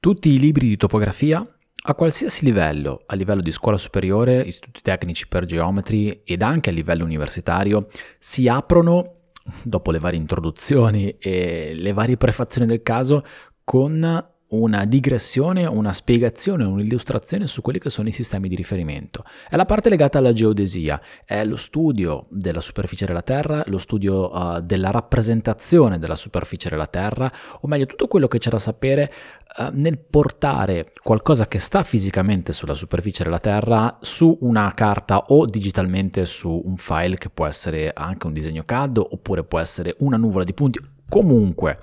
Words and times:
Tutti 0.00 0.30
i 0.30 0.38
libri 0.38 0.66
di 0.66 0.78
topografia, 0.78 1.46
a 1.82 1.94
qualsiasi 1.94 2.46
livello, 2.46 3.02
a 3.04 3.14
livello 3.14 3.42
di 3.42 3.52
scuola 3.52 3.76
superiore, 3.76 4.40
istituti 4.40 4.80
tecnici 4.80 5.28
per 5.28 5.44
geometri 5.44 6.22
ed 6.24 6.40
anche 6.40 6.70
a 6.70 6.72
livello 6.72 7.04
universitario, 7.04 7.86
si 8.18 8.48
aprono, 8.48 9.32
dopo 9.62 9.90
le 9.90 9.98
varie 9.98 10.18
introduzioni 10.18 11.18
e 11.18 11.74
le 11.74 11.92
varie 11.92 12.16
prefazioni 12.16 12.66
del 12.66 12.80
caso, 12.80 13.22
con 13.62 14.26
una 14.50 14.84
digressione, 14.84 15.66
una 15.66 15.92
spiegazione, 15.92 16.64
un'illustrazione 16.64 17.46
su 17.46 17.60
quelli 17.60 17.78
che 17.78 17.90
sono 17.90 18.08
i 18.08 18.12
sistemi 18.12 18.48
di 18.48 18.56
riferimento. 18.56 19.22
È 19.48 19.56
la 19.56 19.64
parte 19.64 19.88
legata 19.88 20.18
alla 20.18 20.32
geodesia, 20.32 21.00
è 21.24 21.44
lo 21.44 21.56
studio 21.56 22.24
della 22.30 22.60
superficie 22.60 23.06
della 23.06 23.22
Terra, 23.22 23.62
lo 23.66 23.78
studio 23.78 24.30
uh, 24.32 24.60
della 24.60 24.90
rappresentazione 24.90 25.98
della 25.98 26.16
superficie 26.16 26.68
della 26.68 26.86
Terra, 26.86 27.30
o 27.60 27.68
meglio 27.68 27.86
tutto 27.86 28.08
quello 28.08 28.28
che 28.28 28.38
c'è 28.38 28.50
da 28.50 28.58
sapere 28.58 29.12
uh, 29.58 29.68
nel 29.72 29.98
portare 29.98 30.92
qualcosa 31.02 31.46
che 31.46 31.58
sta 31.58 31.82
fisicamente 31.82 32.52
sulla 32.52 32.74
superficie 32.74 33.22
della 33.22 33.38
Terra 33.38 33.98
su 34.00 34.36
una 34.40 34.72
carta 34.74 35.26
o 35.28 35.44
digitalmente 35.44 36.24
su 36.26 36.60
un 36.64 36.76
file 36.76 37.16
che 37.16 37.30
può 37.30 37.46
essere 37.46 37.92
anche 37.94 38.26
un 38.26 38.32
disegno 38.32 38.64
CAD 38.64 38.98
oppure 38.98 39.44
può 39.44 39.58
essere 39.58 39.94
una 39.98 40.16
nuvola 40.16 40.44
di 40.44 40.54
punti. 40.54 40.98
Comunque, 41.10 41.80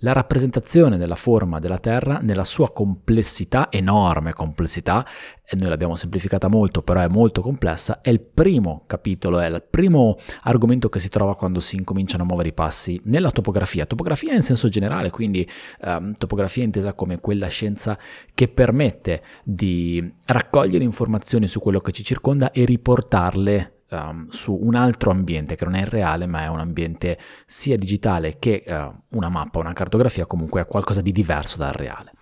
la 0.00 0.12
rappresentazione 0.12 0.98
della 0.98 1.14
forma 1.14 1.58
della 1.60 1.78
Terra 1.78 2.18
nella 2.18 2.44
sua 2.44 2.70
complessità, 2.70 3.68
enorme 3.70 4.34
complessità, 4.34 5.06
e 5.42 5.56
noi 5.56 5.70
l'abbiamo 5.70 5.96
semplificata 5.96 6.48
molto, 6.48 6.82
però 6.82 7.00
è 7.00 7.08
molto 7.08 7.40
complessa, 7.40 8.02
è 8.02 8.10
il 8.10 8.20
primo 8.20 8.84
capitolo, 8.86 9.38
è 9.38 9.46
il 9.46 9.64
primo 9.68 10.18
argomento 10.42 10.90
che 10.90 10.98
si 10.98 11.08
trova 11.08 11.34
quando 11.34 11.58
si 11.58 11.76
incominciano 11.76 12.24
a 12.24 12.26
muovere 12.26 12.50
i 12.50 12.52
passi 12.52 13.00
nella 13.04 13.30
topografia. 13.30 13.86
Topografia 13.86 14.34
in 14.34 14.42
senso 14.42 14.68
generale, 14.68 15.08
quindi 15.08 15.48
ehm, 15.80 16.12
topografia 16.12 16.62
intesa 16.62 16.92
come 16.92 17.18
quella 17.18 17.48
scienza 17.48 17.98
che 18.34 18.48
permette 18.48 19.22
di 19.42 20.04
raccogliere 20.26 20.84
informazioni 20.84 21.46
su 21.46 21.60
quello 21.60 21.80
che 21.80 21.92
ci 21.92 22.04
circonda 22.04 22.50
e 22.50 22.66
riportarle 22.66 23.75
um, 23.90 24.28
su 24.28 24.58
un 24.60 24.74
altro 24.74 25.10
ambiente 25.10 25.56
che 25.56 25.64
non 25.64 25.74
è 25.74 25.84
reale, 25.84 26.26
ma 26.26 26.42
è 26.42 26.48
un 26.48 26.60
ambiente 26.60 27.18
sia 27.44 27.76
digitale 27.76 28.38
che 28.38 28.64
uh, 28.66 29.16
una 29.16 29.28
mappa, 29.28 29.58
una 29.58 29.72
cartografia, 29.72 30.26
comunque 30.26 30.62
è 30.62 30.66
qualcosa 30.66 31.00
di 31.00 31.12
diverso 31.12 31.58
dal 31.58 31.72
reale. 31.72 32.12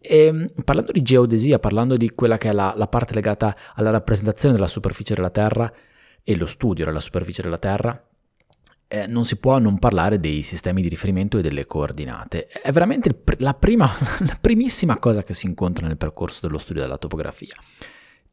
E, 0.00 0.24
ehm, 0.24 0.52
parlando 0.64 0.92
di 0.92 1.02
geodesia, 1.02 1.58
parlando 1.58 1.96
di 1.96 2.10
quella 2.10 2.38
che 2.38 2.48
è 2.48 2.52
la, 2.52 2.72
la 2.76 2.86
parte 2.86 3.14
legata 3.14 3.54
alla 3.74 3.90
rappresentazione 3.90 4.54
della 4.54 4.66
superficie 4.66 5.14
della 5.14 5.30
Terra 5.30 5.70
e 6.22 6.36
lo 6.36 6.46
studio 6.46 6.84
della 6.84 7.00
superficie 7.00 7.42
della 7.42 7.58
Terra, 7.58 8.04
eh, 8.92 9.06
non 9.06 9.24
si 9.24 9.36
può 9.36 9.58
non 9.58 9.78
parlare 9.78 10.18
dei 10.18 10.42
sistemi 10.42 10.82
di 10.82 10.88
riferimento 10.88 11.38
e 11.38 11.42
delle 11.42 11.64
coordinate. 11.64 12.48
È 12.48 12.72
veramente 12.72 13.22
la, 13.38 13.54
prima, 13.54 13.88
la 14.26 14.36
primissima 14.40 14.98
cosa 14.98 15.22
che 15.22 15.34
si 15.34 15.46
incontra 15.46 15.86
nel 15.86 15.96
percorso 15.96 16.46
dello 16.46 16.58
studio 16.58 16.82
della 16.82 16.98
topografia. 16.98 17.54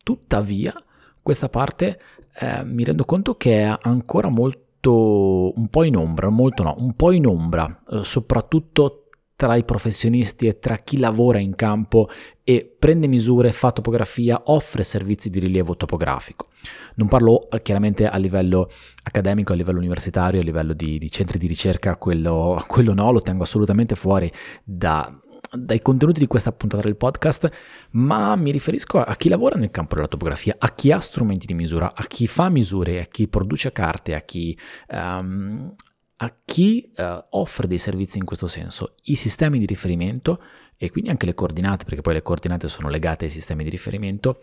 Tuttavia, 0.01 0.73
questa 1.21 1.49
parte 1.49 1.99
eh, 2.39 2.63
mi 2.63 2.83
rendo 2.83 3.03
conto 3.03 3.35
che 3.35 3.61
è 3.61 3.77
ancora 3.81 4.29
molto, 4.29 5.57
un 5.57 5.67
po' 5.69 5.83
in 5.83 5.95
ombra, 5.95 6.29
molto 6.29 6.63
no, 6.63 6.75
un 6.77 6.93
po' 6.93 7.11
in 7.11 7.25
ombra, 7.25 7.79
eh, 7.89 8.03
soprattutto 8.03 9.07
tra 9.35 9.55
i 9.55 9.63
professionisti 9.63 10.47
e 10.47 10.57
tra 10.57 10.77
chi 10.77 10.97
lavora 10.97 11.39
in 11.39 11.53
campo 11.55 12.09
e 12.43 12.75
prende 12.77 13.07
misure, 13.07 13.51
fa 13.51 13.71
topografia, 13.71 14.41
offre 14.45 14.81
servizi 14.81 15.29
di 15.29 15.39
rilievo 15.39 15.75
topografico. 15.75 16.47
Non 16.95 17.07
parlo 17.07 17.47
eh, 17.49 17.61
chiaramente 17.61 18.07
a 18.07 18.17
livello 18.17 18.67
accademico, 19.03 19.53
a 19.53 19.55
livello 19.55 19.77
universitario, 19.77 20.39
a 20.39 20.43
livello 20.43 20.73
di, 20.73 20.97
di 20.97 21.11
centri 21.11 21.37
di 21.37 21.45
ricerca, 21.45 21.97
quello, 21.97 22.63
quello 22.67 22.93
no, 22.93 23.11
lo 23.11 23.21
tengo 23.21 23.43
assolutamente 23.43 23.95
fuori 23.95 24.31
da, 24.63 25.11
dai 25.51 25.81
contenuti 25.81 26.19
di 26.19 26.27
questa 26.27 26.51
puntata 26.51 26.83
del 26.83 26.95
podcast, 26.95 27.49
ma 27.91 28.35
mi 28.35 28.51
riferisco 28.51 28.99
a 28.99 29.15
chi 29.15 29.29
lavora 29.29 29.57
nel 29.57 29.71
campo 29.71 29.95
della 29.95 30.07
topografia, 30.07 30.55
a 30.57 30.73
chi 30.73 30.91
ha 30.91 30.99
strumenti 30.99 31.45
di 31.45 31.53
misura, 31.53 31.93
a 31.95 32.03
chi 32.05 32.27
fa 32.27 32.49
misure, 32.49 33.01
a 33.01 33.05
chi 33.05 33.27
produce 33.27 33.71
carte, 33.71 34.15
a 34.15 34.21
chi, 34.21 34.57
um, 34.89 35.71
a 36.17 36.35
chi 36.43 36.91
uh, 36.97 37.25
offre 37.29 37.67
dei 37.67 37.77
servizi 37.77 38.17
in 38.17 38.25
questo 38.25 38.47
senso. 38.47 38.95
I 39.03 39.15
sistemi 39.15 39.59
di 39.59 39.65
riferimento 39.65 40.37
e 40.75 40.91
quindi 40.91 41.09
anche 41.09 41.25
le 41.25 41.33
coordinate, 41.33 41.85
perché 41.85 42.01
poi 42.01 42.15
le 42.15 42.21
coordinate 42.21 42.67
sono 42.67 42.89
legate 42.89 43.25
ai 43.25 43.31
sistemi 43.31 43.63
di 43.63 43.69
riferimento, 43.69 44.37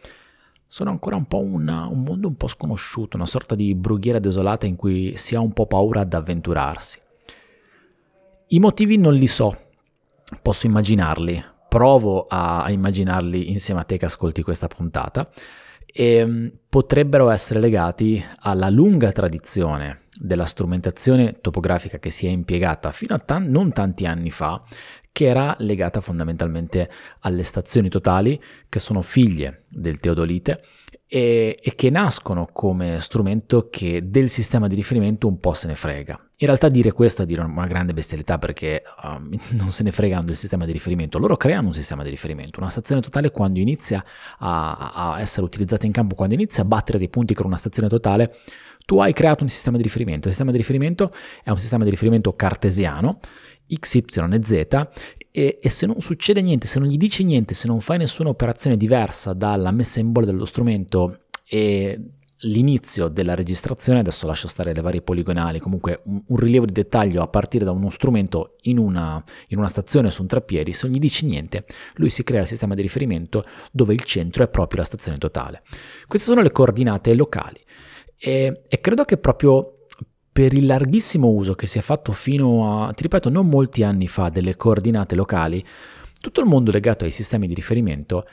sono 0.67 0.91
ancora 0.91 1.15
un 1.17 1.27
po' 1.27 1.41
una, 1.41 1.87
un 1.87 2.03
mondo 2.03 2.27
un 2.27 2.37
po' 2.37 2.49
sconosciuto, 2.49 3.17
una 3.17 3.27
sorta 3.27 3.55
di 3.55 3.75
brughiera 3.75 4.19
desolata 4.19 4.67
in 4.67 4.75
cui 4.75 5.17
si 5.17 5.37
ha 5.37 5.41
un 5.41 5.53
po' 5.53 5.67
paura 5.67 6.01
ad 6.01 6.12
avventurarsi. 6.12 7.01
I 8.49 8.59
motivi 8.59 8.99
non 8.99 9.15
li 9.15 9.27
so, 9.27 9.57
posso 10.43 10.67
immaginarli, 10.67 11.43
provo 11.69 12.27
a, 12.29 12.71
immaginarli 12.71 13.51
insieme 13.51 13.81
a 13.81 13.85
te 13.85 13.97
che 13.97 14.05
ascolti 14.05 14.43
questa 14.43 14.69
puntata. 14.69 15.29
E 15.87 16.15
ehm, 16.17 16.53
potrebbero 16.69 17.31
essere 17.31 17.61
legati 17.61 18.25
alla 18.41 18.69
lunga 18.69 19.13
tradizione 19.13 20.03
della 20.19 20.45
strumentazione 20.45 21.33
topografica 21.41 21.99
che 21.99 22.11
si 22.11 22.27
è 22.27 22.31
impiegata 22.31 22.91
fino 22.93 23.15
a 23.15 23.19
tan- 23.19 23.49
non 23.49 23.73
tanti 23.73 24.07
anni 24.07 24.31
fa, 24.31 24.63
che 25.13 25.27
era 25.27 25.55
legata 25.61 26.01
fondamentalmente 26.01 26.91
alle 27.21 27.45
stazioni 27.45 27.89
totali, 27.89 28.41
che 28.69 28.81
sono 28.81 29.01
figlie 29.01 29.65
del 29.69 30.01
teodolite 30.01 30.61
e, 31.06 31.59
e, 31.60 31.75
che 31.75 31.91
nascono 31.91 32.48
come 32.53 32.98
strumento 33.00 33.69
che 33.70 34.09
del 34.09 34.31
sistema 34.31 34.66
di 34.66 34.75
riferimento 34.75 35.28
un 35.28 35.38
po' 35.38 35.53
se 35.53 35.66
ne 35.66 35.75
frega. 35.75 36.19
In 36.38 36.47
realtà 36.47 36.69
dire 36.69 36.92
questo 36.92 37.22
è 37.22 37.26
dire 37.26 37.42
una 37.42 37.66
grande 37.66 37.92
bestialità 37.92 38.38
perché 38.38 38.82
um, 39.03 39.38
non 39.53 39.70
se 39.70 39.82
ne 39.82 39.92
fregano 39.92 40.25
del 40.25 40.37
sistema 40.37 40.65
di 40.65 40.72
riferimento, 40.72 41.19
loro 41.19 41.37
creano 41.37 41.69
un 41.69 41.75
sistema 41.75 42.03
di 42.03 42.10
riferimento, 42.10 42.60
una 42.60 42.70
stazione 42.70 43.00
totale 43.00 43.31
quando 43.31 43.60
inizia 43.60 44.03
a, 44.38 44.92
a 44.92 45.20
essere 45.20 45.47
utilizzata 45.47 45.87
in 45.87 45.92
campo, 45.92 46.15
quando 46.15 46.34
inizia 46.34 46.62
a 46.62 46.66
battere 46.66 46.98
dei 46.98 47.09
punti 47.09 47.34
con 47.34 47.47
una 47.47 47.56
stazione 47.56 47.88
totale, 47.88 48.34
tu 48.86 48.98
hai 48.98 49.12
creato 49.12 49.42
un 49.42 49.48
sistema 49.48 49.76
di 49.76 49.82
riferimento. 49.82 50.28
Il 50.28 50.32
sistema 50.32 50.50
di 50.50 50.59
riferimento 50.59 51.10
è 51.42 51.50
un 51.50 51.59
sistema 51.59 51.84
di 51.84 51.91
riferimento 51.91 52.34
cartesiano, 52.34 53.21
x, 53.72 53.94
y 53.94 54.04
e 54.32 54.42
z, 54.42 54.88
e, 55.37 55.59
e, 55.61 55.69
se 55.69 55.87
non 55.87 56.00
succede 56.00 56.41
niente, 56.43 56.69
se 56.69 56.78
non 56.78 56.87
gli 56.87 56.97
dici 56.97 57.25
niente, 57.25 57.55
se 57.55 57.67
non 57.67 57.81
fai 57.81 57.99
nessuna 57.99 58.28
operazione 58.28 58.77
diversa 58.77 59.33
dalla 59.33 59.72
messa 59.72 59.99
in 59.99 60.12
bolla 60.12 60.27
dello 60.27 60.45
strumento 60.45 61.17
e 61.45 62.00
l'inizio 62.43 63.09
della 63.09 63.34
registrazione, 63.34 63.99
adesso 63.99 64.28
lascio 64.28 64.47
stare 64.47 64.72
le 64.72 64.81
varie 64.81 65.03
poligonali, 65.03 65.59
comunque 65.59 65.99
un, 66.05 66.22
un 66.25 66.37
rilievo 66.37 66.67
di 66.67 66.72
dettaglio 66.72 67.21
a 67.21 67.27
partire 67.27 67.65
da 67.65 67.72
uno 67.72 67.91
strumento 67.91 68.59
in 68.62 68.78
una, 68.78 69.21
in 69.49 69.59
una, 69.59 69.67
stazione 69.67 70.12
su 70.12 70.22
un 70.22 70.28
trappiedi, 70.28 70.72
se 70.72 70.87
non 70.87 70.95
gli 70.95 71.00
dici 71.00 71.27
niente, 71.27 71.65
lui 71.95 72.11
si 72.11 72.22
crea 72.22 72.43
il 72.43 72.47
sistema 72.47 72.77
di 72.77 72.83
riferimento 72.83 73.45
dove 73.72 73.93
il 73.93 74.05
centro 74.05 74.45
è 74.45 74.49
proprio 74.49 74.78
la 74.78 74.87
stazione 74.87 75.19
totale. 75.19 75.62
Queste 76.06 76.28
sono 76.28 76.43
le 76.43 76.53
coordinate 76.53 77.12
locali. 77.12 77.59
E, 78.16 78.62
e 78.69 78.81
credo 78.81 79.03
che 79.03 79.16
proprio 79.16 79.74
per 80.34 80.53
il 80.53 80.67
larghissimo 80.67 81.28
uso 81.28 81.55
che 81.55 81.69
si 81.69 81.78
è 81.78 81.81
fatto 81.81 82.11
fino 82.11 82.87
a, 82.87 82.93
ti 82.93 83.05
ripeto, 83.05 83.28
non 83.28 83.49
molti 83.49 83.84
anni 83.84 84.09
fa 84.09 84.31
delle 84.31 84.56
coordinate 84.56 85.15
locali, 85.15 85.65
tutto 86.21 86.41
il 86.41 86.49
mondo 86.49 86.72
legato 86.72 87.05
ai 87.05 87.12
sistemi 87.12 87.47
di 87.47 87.55
riferimento 87.55 88.27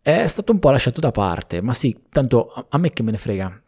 è 0.00 0.24
stato 0.28 0.52
un 0.52 0.60
po' 0.60 0.70
lasciato 0.70 1.00
da 1.00 1.10
parte, 1.10 1.60
ma 1.60 1.74
sì, 1.74 1.98
tanto 2.10 2.66
a 2.68 2.78
me 2.78 2.92
che 2.92 3.02
me 3.02 3.10
ne 3.10 3.16
frega, 3.16 3.60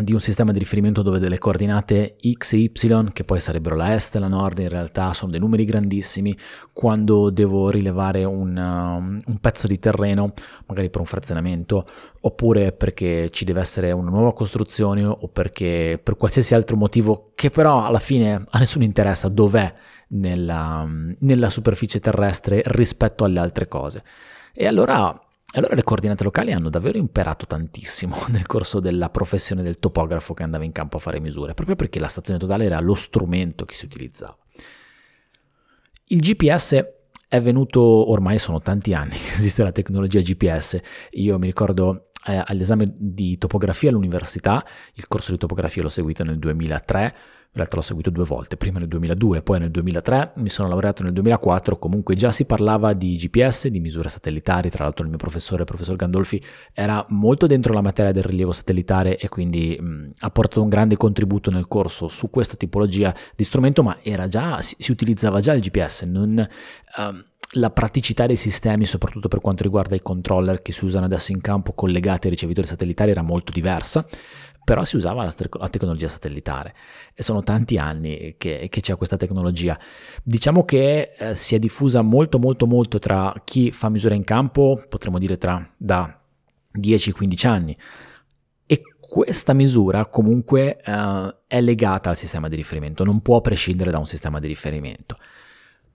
di 0.00 0.14
un 0.14 0.20
sistema 0.20 0.52
di 0.52 0.58
riferimento 0.58 1.02
dove 1.02 1.18
delle 1.18 1.36
coordinate 1.36 2.16
x 2.18 2.54
e 2.54 2.58
y, 2.58 3.12
che 3.12 3.24
poi 3.24 3.38
sarebbero 3.38 3.76
la 3.76 3.94
est 3.94 4.14
e 4.14 4.18
la 4.18 4.26
nord, 4.26 4.58
in 4.60 4.70
realtà 4.70 5.12
sono 5.12 5.30
dei 5.30 5.40
numeri 5.40 5.66
grandissimi, 5.66 6.36
quando 6.72 7.28
devo 7.28 7.68
rilevare 7.68 8.24
un, 8.24 8.56
um, 8.56 9.20
un, 9.22 9.38
pezzo 9.38 9.66
di 9.66 9.78
terreno, 9.78 10.32
magari 10.66 10.88
per 10.88 11.00
un 11.00 11.06
frazionamento, 11.06 11.84
oppure 12.20 12.72
perché 12.72 13.28
ci 13.28 13.44
deve 13.44 13.60
essere 13.60 13.92
una 13.92 14.08
nuova 14.08 14.32
costruzione 14.32 15.04
o 15.04 15.28
perché 15.28 16.00
per 16.02 16.16
qualsiasi 16.16 16.54
altro 16.54 16.76
motivo 16.76 17.32
che 17.34 17.50
però 17.50 17.84
alla 17.84 17.98
fine 17.98 18.44
a 18.48 18.58
nessuno 18.58 18.84
interessa 18.84 19.28
dov'è 19.28 19.70
nella, 20.08 20.88
nella 21.18 21.50
superficie 21.50 22.00
terrestre 22.00 22.62
rispetto 22.64 23.24
alle 23.24 23.40
altre 23.40 23.68
cose. 23.68 24.02
E 24.54 24.66
allora 24.66 25.18
allora 25.52 25.74
le 25.74 25.82
coordinate 25.82 26.24
locali 26.24 26.52
hanno 26.52 26.70
davvero 26.70 26.98
imperato 26.98 27.46
tantissimo 27.46 28.16
nel 28.30 28.46
corso 28.46 28.80
della 28.80 29.10
professione 29.10 29.62
del 29.62 29.78
topografo 29.78 30.34
che 30.34 30.42
andava 30.42 30.64
in 30.64 30.72
campo 30.72 30.96
a 30.96 31.00
fare 31.00 31.20
misure, 31.20 31.54
proprio 31.54 31.76
perché 31.76 31.98
la 31.98 32.08
stazione 32.08 32.38
totale 32.38 32.64
era 32.64 32.80
lo 32.80 32.94
strumento 32.94 33.64
che 33.64 33.74
si 33.74 33.84
utilizzava. 33.84 34.36
Il 36.06 36.20
GPS 36.20 36.84
è 37.28 37.40
venuto, 37.40 37.80
ormai 38.10 38.38
sono 38.38 38.60
tanti 38.60 38.92
anni 38.94 39.16
che 39.16 39.34
esiste 39.34 39.62
la 39.62 39.72
tecnologia 39.72 40.20
GPS, 40.20 40.80
io 41.12 41.38
mi 41.38 41.46
ricordo 41.46 42.10
eh, 42.26 42.42
all'esame 42.44 42.92
di 42.94 43.38
topografia 43.38 43.90
all'università, 43.90 44.64
il 44.94 45.08
corso 45.08 45.32
di 45.32 45.38
topografia 45.38 45.82
l'ho 45.82 45.88
seguito 45.88 46.24
nel 46.24 46.38
2003, 46.38 47.14
in 47.54 47.58
realtà 47.58 47.76
l'ho 47.76 47.82
seguito 47.82 48.08
due 48.08 48.24
volte, 48.24 48.56
prima 48.56 48.78
nel 48.78 48.88
2002 48.88 49.42
poi 49.42 49.58
nel 49.58 49.70
2003, 49.70 50.32
mi 50.36 50.48
sono 50.48 50.68
laureato 50.68 51.02
nel 51.02 51.12
2004, 51.12 51.76
comunque 51.76 52.14
già 52.14 52.30
si 52.30 52.46
parlava 52.46 52.94
di 52.94 53.14
GPS, 53.16 53.68
di 53.68 53.78
misure 53.78 54.08
satellitari, 54.08 54.70
tra 54.70 54.84
l'altro 54.84 55.02
il 55.04 55.10
mio 55.10 55.18
professore, 55.18 55.60
il 55.60 55.66
professor 55.66 55.94
Gandolfi, 55.96 56.42
era 56.72 57.04
molto 57.10 57.46
dentro 57.46 57.74
la 57.74 57.82
materia 57.82 58.10
del 58.10 58.22
rilievo 58.22 58.52
satellitare 58.52 59.18
e 59.18 59.28
quindi 59.28 59.76
mh, 59.78 60.12
ha 60.20 60.30
portato 60.30 60.62
un 60.62 60.70
grande 60.70 60.96
contributo 60.96 61.50
nel 61.50 61.68
corso 61.68 62.08
su 62.08 62.30
questa 62.30 62.56
tipologia 62.56 63.14
di 63.36 63.44
strumento, 63.44 63.82
ma 63.82 63.98
già, 64.28 64.62
si, 64.62 64.74
si, 64.78 64.90
utilizzava 64.90 65.40
già 65.40 65.52
il 65.52 65.60
GPS, 65.60 66.04
non... 66.04 66.48
Um, 66.96 67.22
la 67.52 67.70
praticità 67.70 68.26
dei 68.26 68.36
sistemi, 68.36 68.86
soprattutto 68.86 69.28
per 69.28 69.40
quanto 69.40 69.62
riguarda 69.62 69.94
i 69.94 70.00
controller 70.00 70.62
che 70.62 70.72
si 70.72 70.84
usano 70.84 71.06
adesso 71.06 71.32
in 71.32 71.40
campo 71.40 71.72
collegati 71.72 72.26
ai 72.26 72.32
ricevitori 72.32 72.66
satellitari, 72.66 73.10
era 73.10 73.22
molto 73.22 73.52
diversa, 73.52 74.06
però 74.64 74.84
si 74.84 74.96
usava 74.96 75.24
la, 75.24 75.34
la 75.58 75.68
tecnologia 75.68 76.08
satellitare 76.08 76.74
e 77.14 77.22
sono 77.22 77.42
tanti 77.42 77.78
anni 77.78 78.36
che, 78.38 78.68
che 78.70 78.80
c'è 78.80 78.96
questa 78.96 79.16
tecnologia. 79.16 79.78
Diciamo 80.22 80.64
che 80.64 81.12
eh, 81.16 81.34
si 81.34 81.54
è 81.54 81.58
diffusa 81.58 82.00
molto 82.02 82.38
molto 82.38 82.66
molto 82.66 82.98
tra 82.98 83.34
chi 83.44 83.70
fa 83.70 83.88
misura 83.88 84.14
in 84.14 84.24
campo, 84.24 84.82
potremmo 84.88 85.18
dire 85.18 85.36
tra 85.36 85.68
da 85.76 86.18
10-15 86.74 87.46
anni, 87.46 87.76
questa 89.12 89.52
misura 89.52 90.06
comunque 90.06 90.78
eh, 90.82 91.36
è 91.46 91.60
legata 91.60 92.08
al 92.08 92.16
sistema 92.16 92.48
di 92.48 92.56
riferimento, 92.56 93.04
non 93.04 93.20
può 93.20 93.42
prescindere 93.42 93.90
da 93.90 93.98
un 93.98 94.06
sistema 94.06 94.40
di 94.40 94.46
riferimento. 94.46 95.18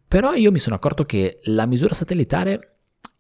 Però 0.08 0.34
io 0.34 0.52
mi 0.52 0.60
sono 0.60 0.76
accorto 0.76 1.04
che 1.06 1.40
la 1.44 1.66
misura 1.66 1.94
satellitare 1.94 2.78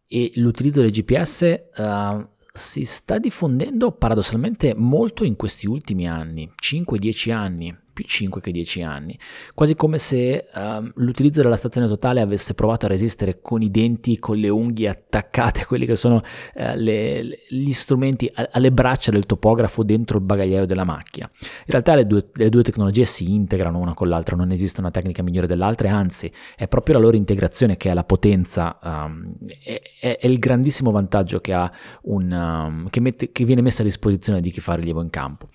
e 0.07 0.31
l'utilizzo 0.35 0.81
del 0.81 0.91
GPS 0.91 1.41
uh, 1.75 1.81
eh, 1.81 2.27
si 2.53 2.85
sta 2.85 3.17
diffondendo 3.17 3.91
paradossalmente 3.91 4.73
molto 4.73 5.25
in 5.25 5.35
questi 5.35 5.67
ultimi 5.67 6.07
anni, 6.07 6.49
5-10 6.61 7.31
anni 7.33 7.77
più 7.97 8.05
5 8.05 8.41
che 8.41 8.51
10 8.51 8.83
anni, 8.83 9.17
quasi 9.55 9.75
come 9.75 9.97
se 9.97 10.45
uh, 10.53 10.87
l'utilizzo 10.97 11.41
della 11.41 11.55
stazione 11.55 11.87
totale 11.87 12.21
avesse 12.21 12.53
provato 12.53 12.85
a 12.85 12.89
resistere 12.89 13.39
con 13.41 13.63
i 13.63 13.71
denti, 13.71 14.19
con 14.19 14.37
le 14.37 14.49
unghie 14.49 14.87
attaccate 14.87 15.61
a 15.61 15.65
quelli 15.65 15.87
che 15.87 15.95
sono 15.95 16.17
uh, 16.17 16.75
le, 16.75 17.39
gli 17.49 17.71
strumenti, 17.71 18.29
a, 18.31 18.49
alle 18.51 18.71
braccia 18.71 19.09
del 19.09 19.25
topografo 19.25 19.83
dentro 19.83 20.19
il 20.19 20.23
bagagliaio 20.23 20.67
della 20.67 20.83
macchina. 20.83 21.27
In 21.41 21.65
realtà 21.65 21.95
le 21.95 22.05
due, 22.05 22.29
le 22.33 22.49
due 22.49 22.61
tecnologie 22.61 23.03
si 23.03 23.33
integrano 23.33 23.79
una 23.79 23.95
con 23.95 24.09
l'altra, 24.09 24.35
non 24.35 24.51
esiste 24.51 24.79
una 24.79 24.91
tecnica 24.91 25.23
migliore 25.23 25.47
dell'altra, 25.47 25.91
anzi 25.91 26.31
è 26.55 26.67
proprio 26.67 26.97
la 26.97 27.01
loro 27.01 27.17
integrazione 27.17 27.77
che 27.77 27.89
è 27.89 27.95
la 27.95 28.03
potenza, 28.03 28.77
um, 28.83 29.27
è, 29.63 29.81
è, 29.99 30.17
è, 30.19 30.27
il 30.27 30.37
grandissimo 30.37 30.91
vantaggio 30.91 31.39
che, 31.39 31.53
ha 31.53 31.71
un, 32.03 32.31
um, 32.31 32.89
che, 32.89 32.99
mette, 32.99 33.31
che 33.31 33.43
viene 33.43 33.61
messo 33.61 33.81
a 33.81 33.85
disposizione 33.85 34.39
di 34.39 34.51
chi 34.51 34.59
fa 34.59 34.75
rilievo 34.75 35.01
in 35.01 35.09
campo. 35.09 35.47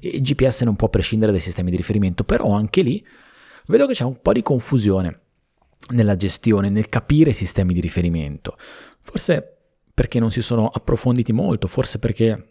Il 0.00 0.22
GPS 0.22 0.62
non 0.62 0.76
può 0.76 0.88
prescindere 0.88 1.30
dai 1.30 1.42
sistemi 1.42 1.68
di 1.68 1.76
riferimento 1.76 1.88
riferimento, 1.90 2.24
però 2.24 2.52
anche 2.52 2.82
lì 2.82 3.04
vedo 3.66 3.86
che 3.86 3.94
c'è 3.94 4.04
un 4.04 4.20
po' 4.20 4.32
di 4.32 4.42
confusione 4.42 5.20
nella 5.90 6.16
gestione, 6.16 6.70
nel 6.70 6.88
capire 6.88 7.30
i 7.30 7.34
sistemi 7.34 7.72
di 7.72 7.80
riferimento. 7.80 8.56
Forse 9.02 9.56
perché 9.92 10.18
non 10.18 10.30
si 10.30 10.40
sono 10.40 10.68
approfonditi 10.68 11.32
molto, 11.32 11.66
forse 11.66 11.98
perché 11.98 12.44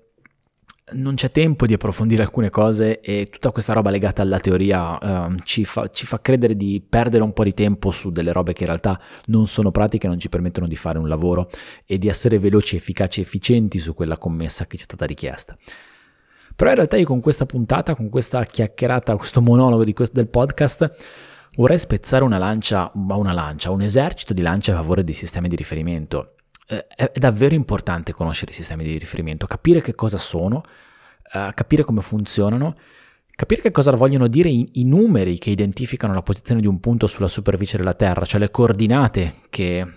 non 0.92 1.14
c'è 1.14 1.30
tempo 1.30 1.68
di 1.68 1.74
approfondire 1.74 2.24
alcune 2.24 2.50
cose 2.50 3.00
e 3.00 3.28
tutta 3.30 3.52
questa 3.52 3.74
roba 3.74 3.92
legata 3.92 4.24
alla 4.24 4.40
teoria 4.40 4.98
uh, 5.28 5.36
ci, 5.44 5.64
fa, 5.64 5.88
ci, 5.90 6.08
fa, 6.08 6.20
credere 6.20 6.56
di 6.56 6.84
perdere 6.88 7.24
un 7.24 7.32
po' 7.32 7.44
di 7.44 7.54
tempo 7.54 7.92
su 7.92 8.10
delle 8.10 8.32
robe 8.32 8.54
che 8.54 8.64
in 8.64 8.70
realtà 8.70 9.00
non 9.26 9.46
sono 9.46 9.70
pratiche, 9.70 10.08
non 10.08 10.20
ci 10.20 10.30
permettono 10.30 10.68
di 10.68 10.76
fare 10.76 10.98
un 10.98 11.08
lavoro 11.08 11.50
e 11.86 12.00
di 12.00 12.08
essere 12.08 12.40
veloci, 12.40 12.76
efficaci, 12.76 13.22
efficienti 13.22 13.78
su 13.78 13.94
quella 13.94 14.18
commessa 14.18 14.66
che 14.66 14.78
ci 14.78 14.84
è 14.84 14.86
stata 14.86 15.06
richiesta. 15.06 15.56
Però 16.60 16.72
in 16.72 16.76
realtà 16.76 16.98
io 16.98 17.06
con 17.06 17.22
questa 17.22 17.46
puntata, 17.46 17.96
con 17.96 18.10
questa 18.10 18.44
chiacchierata, 18.44 19.16
questo 19.16 19.42
monologo 19.42 19.90
questo, 19.94 20.14
del 20.14 20.28
podcast, 20.28 20.94
vorrei 21.56 21.80
spezzare 21.80 22.26
una 22.26 22.38
lancia, 22.38 22.92
una 22.96 23.32
lancia, 23.32 23.72
un 23.72 23.80
esercito 23.80 24.34
di 24.34 24.42
lance 24.42 24.74
a 24.74 24.76
favore 24.76 25.06
dei 25.06 25.14
sistemi 25.14 25.48
di 25.48 25.56
riferimento. 25.56 26.36
Eh, 26.68 26.86
è 26.86 27.18
davvero 27.18 27.56
importante 27.56 28.12
conoscere 28.12 28.52
i 28.52 28.56
sistemi 28.56 28.84
di 28.84 28.98
riferimento, 28.98 29.48
capire 29.48 29.80
che 29.80 29.96
cosa 29.96 30.18
sono, 30.18 30.62
eh, 31.34 31.50
capire 31.54 31.86
come 31.86 32.02
funzionano, 32.02 32.76
capire 33.34 33.62
che 33.62 33.72
cosa 33.72 33.92
vogliono 33.92 34.28
dire 34.28 34.50
i, 34.50 34.70
i, 34.74 34.84
numeri 34.84 35.38
che 35.38 35.52
identificano 35.52 36.14
la 36.14 36.24
posizione 36.24 36.60
di 36.60 36.68
un 36.68 36.82
punto 36.82 37.08
sulla 37.08 37.30
superficie 37.30 37.78
della 37.78 37.94
Terra, 37.94 38.26
cioè 38.26 38.38
le 38.38 38.52
coordinate 38.52 39.36
che, 39.50 39.88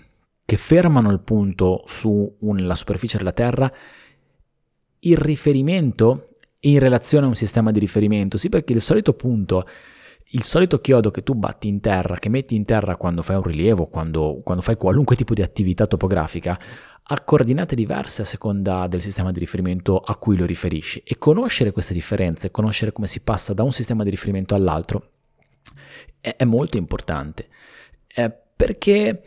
che 0.45 0.55
fermano 0.55 1.11
il 1.11 1.19
punto 1.19 1.83
sulla 1.87 2.75
superficie 2.75 3.17
della 3.17 3.33
Terra, 3.33 3.69
il 4.99 5.17
riferimento 5.17 6.29
in 6.65 6.79
relazione 6.79 7.25
a 7.25 7.29
un 7.29 7.35
sistema 7.35 7.71
di 7.71 7.79
riferimento, 7.79 8.37
sì 8.37 8.49
perché 8.49 8.73
il 8.73 8.81
solito 8.81 9.13
punto, 9.13 9.65
il 10.31 10.43
solito 10.43 10.79
chiodo 10.79 11.11
che 11.11 11.23
tu 11.23 11.33
batti 11.33 11.67
in 11.67 11.79
terra, 11.79 12.17
che 12.17 12.29
metti 12.29 12.55
in 12.55 12.65
terra 12.65 12.95
quando 12.95 13.21
fai 13.21 13.37
un 13.37 13.43
rilievo, 13.43 13.85
quando, 13.87 14.41
quando 14.43 14.61
fai 14.61 14.75
qualunque 14.75 15.15
tipo 15.15 15.33
di 15.33 15.41
attività 15.41 15.87
topografica, 15.87 16.59
ha 17.05 17.21
coordinate 17.21 17.75
diverse 17.75 18.21
a 18.21 18.25
seconda 18.25 18.87
del 18.87 19.01
sistema 19.01 19.31
di 19.31 19.39
riferimento 19.39 19.97
a 19.97 20.15
cui 20.15 20.37
lo 20.37 20.45
riferisci. 20.45 21.01
E 21.05 21.17
conoscere 21.17 21.71
queste 21.71 21.93
differenze, 21.93 22.51
conoscere 22.51 22.93
come 22.93 23.07
si 23.07 23.19
passa 23.19 23.53
da 23.53 23.63
un 23.63 23.73
sistema 23.73 24.03
di 24.03 24.09
riferimento 24.09 24.55
all'altro 24.55 25.09
è, 26.21 26.35
è 26.37 26.45
molto 26.45 26.77
importante. 26.77 27.47
Eh, 28.07 28.31
perché, 28.55 29.21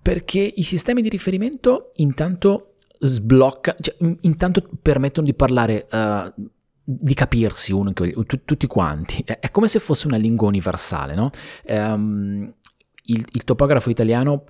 perché 0.00 0.40
i 0.40 0.62
sistemi 0.62 1.02
di 1.02 1.08
riferimento 1.08 1.90
intanto 1.96 2.69
sblocca, 3.00 3.76
cioè, 3.80 3.96
intanto 4.20 4.68
permettono 4.80 5.26
di 5.26 5.34
parlare, 5.34 5.86
uh, 5.90 6.32
di 6.84 7.14
capirsi 7.14 7.72
uno 7.72 7.92
t- 7.92 8.40
tutti 8.44 8.66
quanti. 8.66 9.22
È, 9.24 9.38
è, 9.40 9.50
come 9.50 9.68
se 9.68 9.78
fosse 9.78 10.06
una 10.06 10.16
lingua 10.16 10.48
universale, 10.48 11.14
no? 11.14 11.30
Um, 11.68 12.52
il, 13.04 13.26
il, 13.32 13.44
topografo 13.44 13.90
italiano 13.90 14.44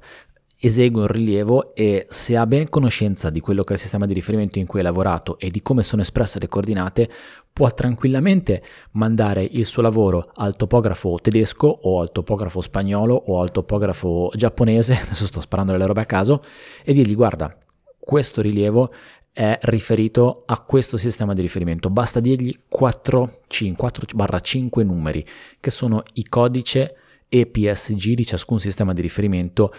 esegue 0.63 1.01
un 1.01 1.07
rilievo 1.07 1.75
e 1.75 2.07
se 2.11 2.37
ha 2.37 2.47
ben 2.47 2.69
conoscenza 2.69 3.31
di 3.31 3.41
quello 3.41 3.63
che 3.63 3.71
è 3.71 3.77
il 3.77 3.81
sistema 3.81 4.05
di 4.05 4.13
riferimento 4.13 4.59
in 4.59 4.67
cui 4.67 4.81
ha 4.81 4.83
lavorato 4.83 5.39
e 5.39 5.49
di 5.49 5.63
come 5.63 5.83
sono 5.83 6.03
espresse 6.03 6.39
le 6.39 6.49
coordinate, 6.49 7.09
può 7.53 7.71
tranquillamente 7.71 8.63
mandare 8.93 9.43
il 9.43 9.65
suo 9.65 9.81
lavoro 9.81 10.31
al 10.35 10.57
topografo 10.57 11.19
tedesco 11.23 11.67
o 11.67 12.01
al 12.01 12.13
topografo 12.13 12.61
spagnolo 12.61 13.15
o 13.15 13.41
al 13.41 13.51
topografo 13.51 14.31
giapponese, 14.35 14.99
adesso 15.01 15.27
sto 15.27 15.41
sparando 15.41 15.75
le 15.75 15.87
robe 15.87 16.03
a 16.03 16.07
caso, 16.07 16.43
e 16.85 16.93
dirgli 16.93 17.15
guarda, 17.15 17.57
questo 18.01 18.41
rilievo 18.41 18.91
è 19.33 19.59
riferito 19.63 20.43
a 20.47 20.61
questo 20.61 20.97
sistema 20.97 21.35
di 21.35 21.41
riferimento. 21.41 21.89
Basta 21.91 22.19
dirgli 22.19 22.55
4, 22.69 23.43
5 23.47 24.85
numeri, 24.85 25.25
che 25.61 25.71
sono 25.71 26.03
i 26.15 26.25
codice 26.29 26.97
EPSG 27.29 28.15
di 28.15 28.27
ciascun 28.27 28.59
sistema 28.59 28.93
di 28.93 29.01
riferimento 29.01 29.73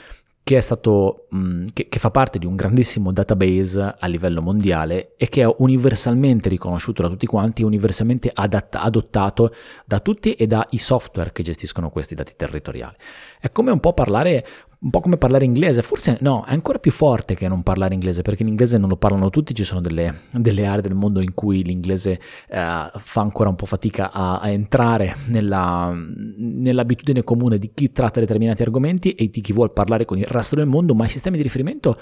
che, 0.43 0.59
stato, 0.59 1.27
mm, 1.35 1.67
che, 1.73 1.87
che, 1.87 1.99
fa 1.99 2.09
parte 2.09 2.39
di 2.39 2.45
un 2.45 2.55
grandissimo 2.55 3.11
database 3.11 3.95
a 3.99 4.07
livello 4.07 4.41
mondiale 4.41 5.13
e 5.17 5.29
che 5.29 5.43
è 5.43 5.55
universalmente 5.59 6.49
riconosciuto 6.49 7.03
da 7.03 7.09
tutti 7.09 7.27
quanti, 7.27 7.61
universalmente 7.61 8.31
adatt- 8.33 8.75
adottato 8.75 9.53
da 9.85 9.99
tutti 9.99 10.33
e 10.33 10.47
dai 10.47 10.77
software 10.77 11.31
che 11.31 11.43
gestiscono 11.43 11.91
questi 11.91 12.15
dati 12.15 12.33
territoriali. 12.35 12.95
È 13.39 13.51
come 13.51 13.71
un 13.71 13.79
po' 13.79 13.93
parlare 13.93 14.45
un 14.83 14.89
po' 14.89 14.99
come 14.99 15.17
parlare 15.17 15.45
inglese, 15.45 15.83
forse 15.83 16.17
no, 16.21 16.43
è 16.43 16.53
ancora 16.53 16.79
più 16.79 16.91
forte 16.91 17.35
che 17.35 17.47
non 17.47 17.61
parlare 17.61 17.93
inglese, 17.93 18.23
perché 18.23 18.43
l'inglese 18.43 18.79
non 18.79 18.89
lo 18.89 18.97
parlano 18.97 19.29
tutti, 19.29 19.53
ci 19.53 19.63
sono 19.63 19.79
delle, 19.79 20.21
delle 20.31 20.65
aree 20.65 20.81
del 20.81 20.95
mondo 20.95 21.21
in 21.21 21.35
cui 21.35 21.63
l'inglese 21.63 22.13
eh, 22.13 22.19
fa 22.47 23.21
ancora 23.21 23.49
un 23.49 23.55
po' 23.55 23.67
fatica 23.67 24.11
a, 24.11 24.39
a 24.39 24.49
entrare 24.49 25.17
nella, 25.27 25.93
nell'abitudine 25.93 27.23
comune 27.23 27.59
di 27.59 27.71
chi 27.75 27.91
tratta 27.91 28.19
determinati 28.19 28.63
argomenti 28.63 29.11
e 29.11 29.29
di 29.29 29.39
chi 29.39 29.53
vuole 29.53 29.71
parlare 29.71 30.05
con 30.05 30.17
il 30.17 30.25
resto 30.25 30.55
del 30.55 30.65
mondo, 30.65 30.95
ma 30.95 31.05
i 31.05 31.09
sistemi 31.09 31.37
di 31.37 31.43
riferimento 31.43 31.99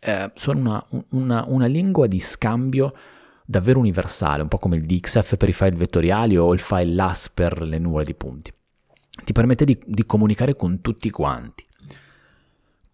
eh, 0.00 0.28
sono 0.34 0.58
una, 0.58 0.86
una, 1.10 1.44
una 1.46 1.66
lingua 1.66 2.08
di 2.08 2.18
scambio 2.18 2.92
davvero 3.44 3.78
universale, 3.78 4.42
un 4.42 4.48
po' 4.48 4.58
come 4.58 4.74
il 4.74 4.84
DXF 4.84 5.36
per 5.36 5.48
i 5.48 5.52
file 5.52 5.76
vettoriali 5.76 6.36
o 6.36 6.52
il 6.52 6.58
file 6.58 6.92
LAS 6.92 7.30
per 7.30 7.62
le 7.62 7.78
nuvole 7.78 8.04
di 8.04 8.14
punti. 8.14 8.52
Ti 9.24 9.32
permette 9.32 9.64
di, 9.64 9.78
di 9.86 10.04
comunicare 10.04 10.56
con 10.56 10.80
tutti 10.80 11.08
quanti. 11.10 11.65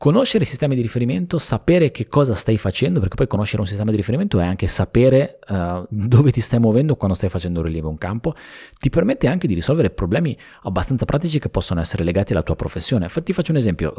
Conoscere 0.02 0.42
i 0.42 0.47
sistemi 0.49 0.75
di 0.75 0.82
riferimento, 0.82 1.38
sapere 1.38 1.92
che 1.92 2.09
cosa 2.09 2.35
stai 2.35 2.59
facendo, 2.59 2.99
perché 2.99 3.14
poi 3.14 3.28
conoscere 3.28 3.61
un 3.61 3.68
sistema 3.68 3.92
di 3.92 3.97
riferimento 3.97 4.40
è 4.40 4.44
anche 4.44 4.66
sapere 4.66 5.38
uh, 5.47 5.87
dove 5.88 6.32
ti 6.32 6.40
stai 6.40 6.59
muovendo 6.59 6.97
quando 6.97 7.14
stai 7.14 7.28
facendo 7.28 7.61
un 7.61 7.66
rilievo 7.66 7.88
in 7.88 7.99
campo, 7.99 8.35
ti 8.80 8.90
permette 8.90 9.28
anche 9.28 9.47
di 9.47 9.54
risolvere 9.54 9.90
problemi 9.90 10.37
abbastanza 10.62 11.04
pratici 11.04 11.38
che 11.38 11.49
possono 11.50 11.78
essere 11.78 12.02
legati 12.02 12.32
alla 12.32 12.42
tua 12.42 12.56
professione. 12.56 13.06
Ti 13.06 13.32
faccio 13.32 13.52
un 13.52 13.59
esempio, 13.59 13.94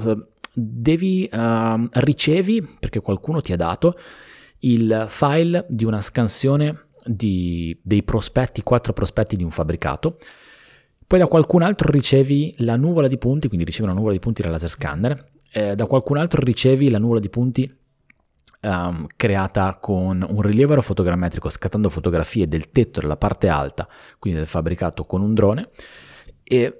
devi, 0.53 1.29
uh, 1.31 1.87
ricevi, 1.89 2.67
perché 2.81 2.99
qualcuno 2.99 3.39
ti 3.39 3.53
ha 3.53 3.55
dato, 3.55 3.97
il 4.59 5.05
file 5.07 5.65
di 5.69 5.85
una 5.85 6.01
scansione 6.01 6.87
di, 7.05 7.79
dei 7.81 8.03
prospetti, 8.03 8.61
quattro 8.61 8.91
prospetti 8.91 9.37
di 9.37 9.43
un 9.45 9.51
fabbricato, 9.51 10.17
poi 11.07 11.19
da 11.19 11.27
qualcun 11.27 11.61
altro 11.61 11.89
ricevi 11.89 12.55
la 12.57 12.75
nuvola 12.75 13.07
di 13.07 13.17
punti, 13.17 13.47
quindi 13.47 13.63
ricevi 13.63 13.85
una 13.85 13.93
nuvola 13.93 14.11
di 14.11 14.19
punti 14.19 14.41
dal 14.41 14.51
laser 14.51 14.67
scanner, 14.69 15.31
eh, 15.53 15.75
da 15.75 15.85
qualcun 15.85 16.17
altro 16.17 16.41
ricevi 16.41 16.89
la 16.89 16.97
nuvola 16.97 17.19
di 17.19 17.29
punti 17.29 17.77
um, 18.61 19.05
creata 19.15 19.77
con 19.79 20.25
un 20.27 20.41
rilievo 20.41 20.71
aerofotogrammetrico 20.71 21.49
scattando 21.49 21.89
fotografie 21.89 22.47
del 22.47 22.71
tetto 22.71 22.99
della 23.01 23.17
parte 23.17 23.47
alta, 23.47 23.87
quindi 24.19 24.39
del 24.39 24.47
fabbricato 24.47 25.05
con 25.05 25.21
un 25.21 25.33
drone, 25.33 25.69
e 26.43 26.79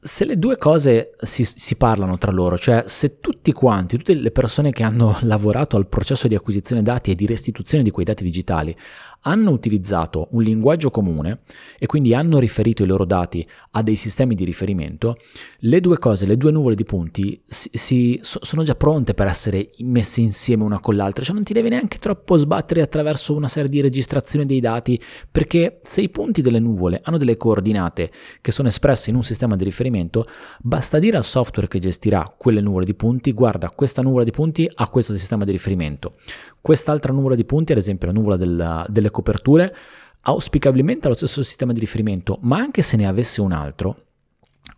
se 0.00 0.24
le 0.24 0.38
due 0.38 0.56
cose 0.56 1.14
si, 1.18 1.44
si, 1.44 1.76
parlano 1.76 2.18
tra 2.18 2.30
loro, 2.30 2.58
cioè 2.58 2.84
se 2.86 3.20
tutti 3.20 3.52
quanti, 3.52 3.96
tutte 3.96 4.14
le 4.14 4.30
persone 4.30 4.70
che 4.70 4.82
hanno 4.82 5.16
lavorato 5.22 5.76
al 5.76 5.86
processo 5.86 6.28
di 6.28 6.34
acquisizione 6.34 6.82
dati 6.82 7.10
e 7.10 7.14
di 7.14 7.26
restituzione 7.26 7.82
di 7.82 7.90
quei 7.90 8.04
dati 8.04 8.22
digitali 8.22 8.76
hanno 9.26 9.50
utilizzato 9.50 10.28
un 10.30 10.42
linguaggio 10.42 10.90
comune 10.90 11.40
e 11.78 11.86
quindi 11.86 12.14
hanno 12.14 12.38
riferito 12.38 12.82
i 12.82 12.86
loro 12.86 13.04
dati 13.04 13.46
a 13.72 13.82
dei 13.82 13.96
sistemi 13.96 14.34
di 14.34 14.44
riferimento, 14.44 15.16
le 15.60 15.80
due 15.80 15.98
cose, 15.98 16.26
le 16.26 16.36
due 16.36 16.50
nuvole 16.50 16.74
di 16.74 16.84
punti 16.84 17.40
si, 17.44 17.70
si, 17.72 18.20
sono 18.22 18.62
già 18.62 18.74
pronte 18.74 19.14
per 19.14 19.26
essere 19.26 19.70
messe 19.78 20.20
insieme 20.20 20.62
una 20.62 20.80
con 20.80 20.96
l'altra, 20.96 21.24
cioè 21.24 21.34
non 21.34 21.44
ti 21.44 21.52
devi 21.52 21.68
neanche 21.68 21.98
troppo 21.98 22.36
sbattere 22.36 22.82
attraverso 22.82 23.34
una 23.34 23.48
serie 23.48 23.70
di 23.70 23.80
registrazioni 23.80 24.44
dei 24.44 24.60
dati, 24.60 25.00
perché 25.30 25.80
se 25.82 26.00
i 26.00 26.08
punti 26.08 26.42
delle 26.42 26.58
nuvole 26.58 27.00
hanno 27.02 27.18
delle 27.18 27.36
coordinate 27.36 28.10
che 28.40 28.52
sono 28.52 28.68
espresse 28.68 29.10
in 29.10 29.16
un 29.16 29.22
sistema 29.22 29.56
di 29.56 29.64
riferimento, 29.64 30.26
basta 30.60 30.98
dire 30.98 31.16
al 31.16 31.24
software 31.24 31.68
che 31.68 31.78
gestirà 31.78 32.32
quelle 32.36 32.60
nuvole 32.60 32.84
di 32.84 32.94
punti, 32.94 33.32
guarda, 33.32 33.70
questa 33.70 34.02
nuvola 34.02 34.24
di 34.24 34.30
punti 34.30 34.70
ha 34.72 34.88
questo 34.88 35.16
sistema 35.16 35.44
di 35.44 35.52
riferimento. 35.52 36.14
Quest'altra 36.60 37.12
nuvola 37.12 37.34
di 37.34 37.44
punti, 37.44 37.72
ad 37.72 37.78
esempio 37.78 38.06
la 38.06 38.14
nuvola 38.14 38.36
del, 38.36 38.86
delle 38.88 39.10
coperture, 39.14 39.74
auspicabilmente 40.22 41.06
ha 41.06 41.10
lo 41.10 41.16
stesso 41.16 41.42
sistema 41.42 41.72
di 41.72 41.80
riferimento, 41.80 42.38
ma 42.42 42.58
anche 42.58 42.82
se 42.82 42.96
ne 42.96 43.06
avesse 43.06 43.40
un 43.40 43.52
altro, 43.52 43.96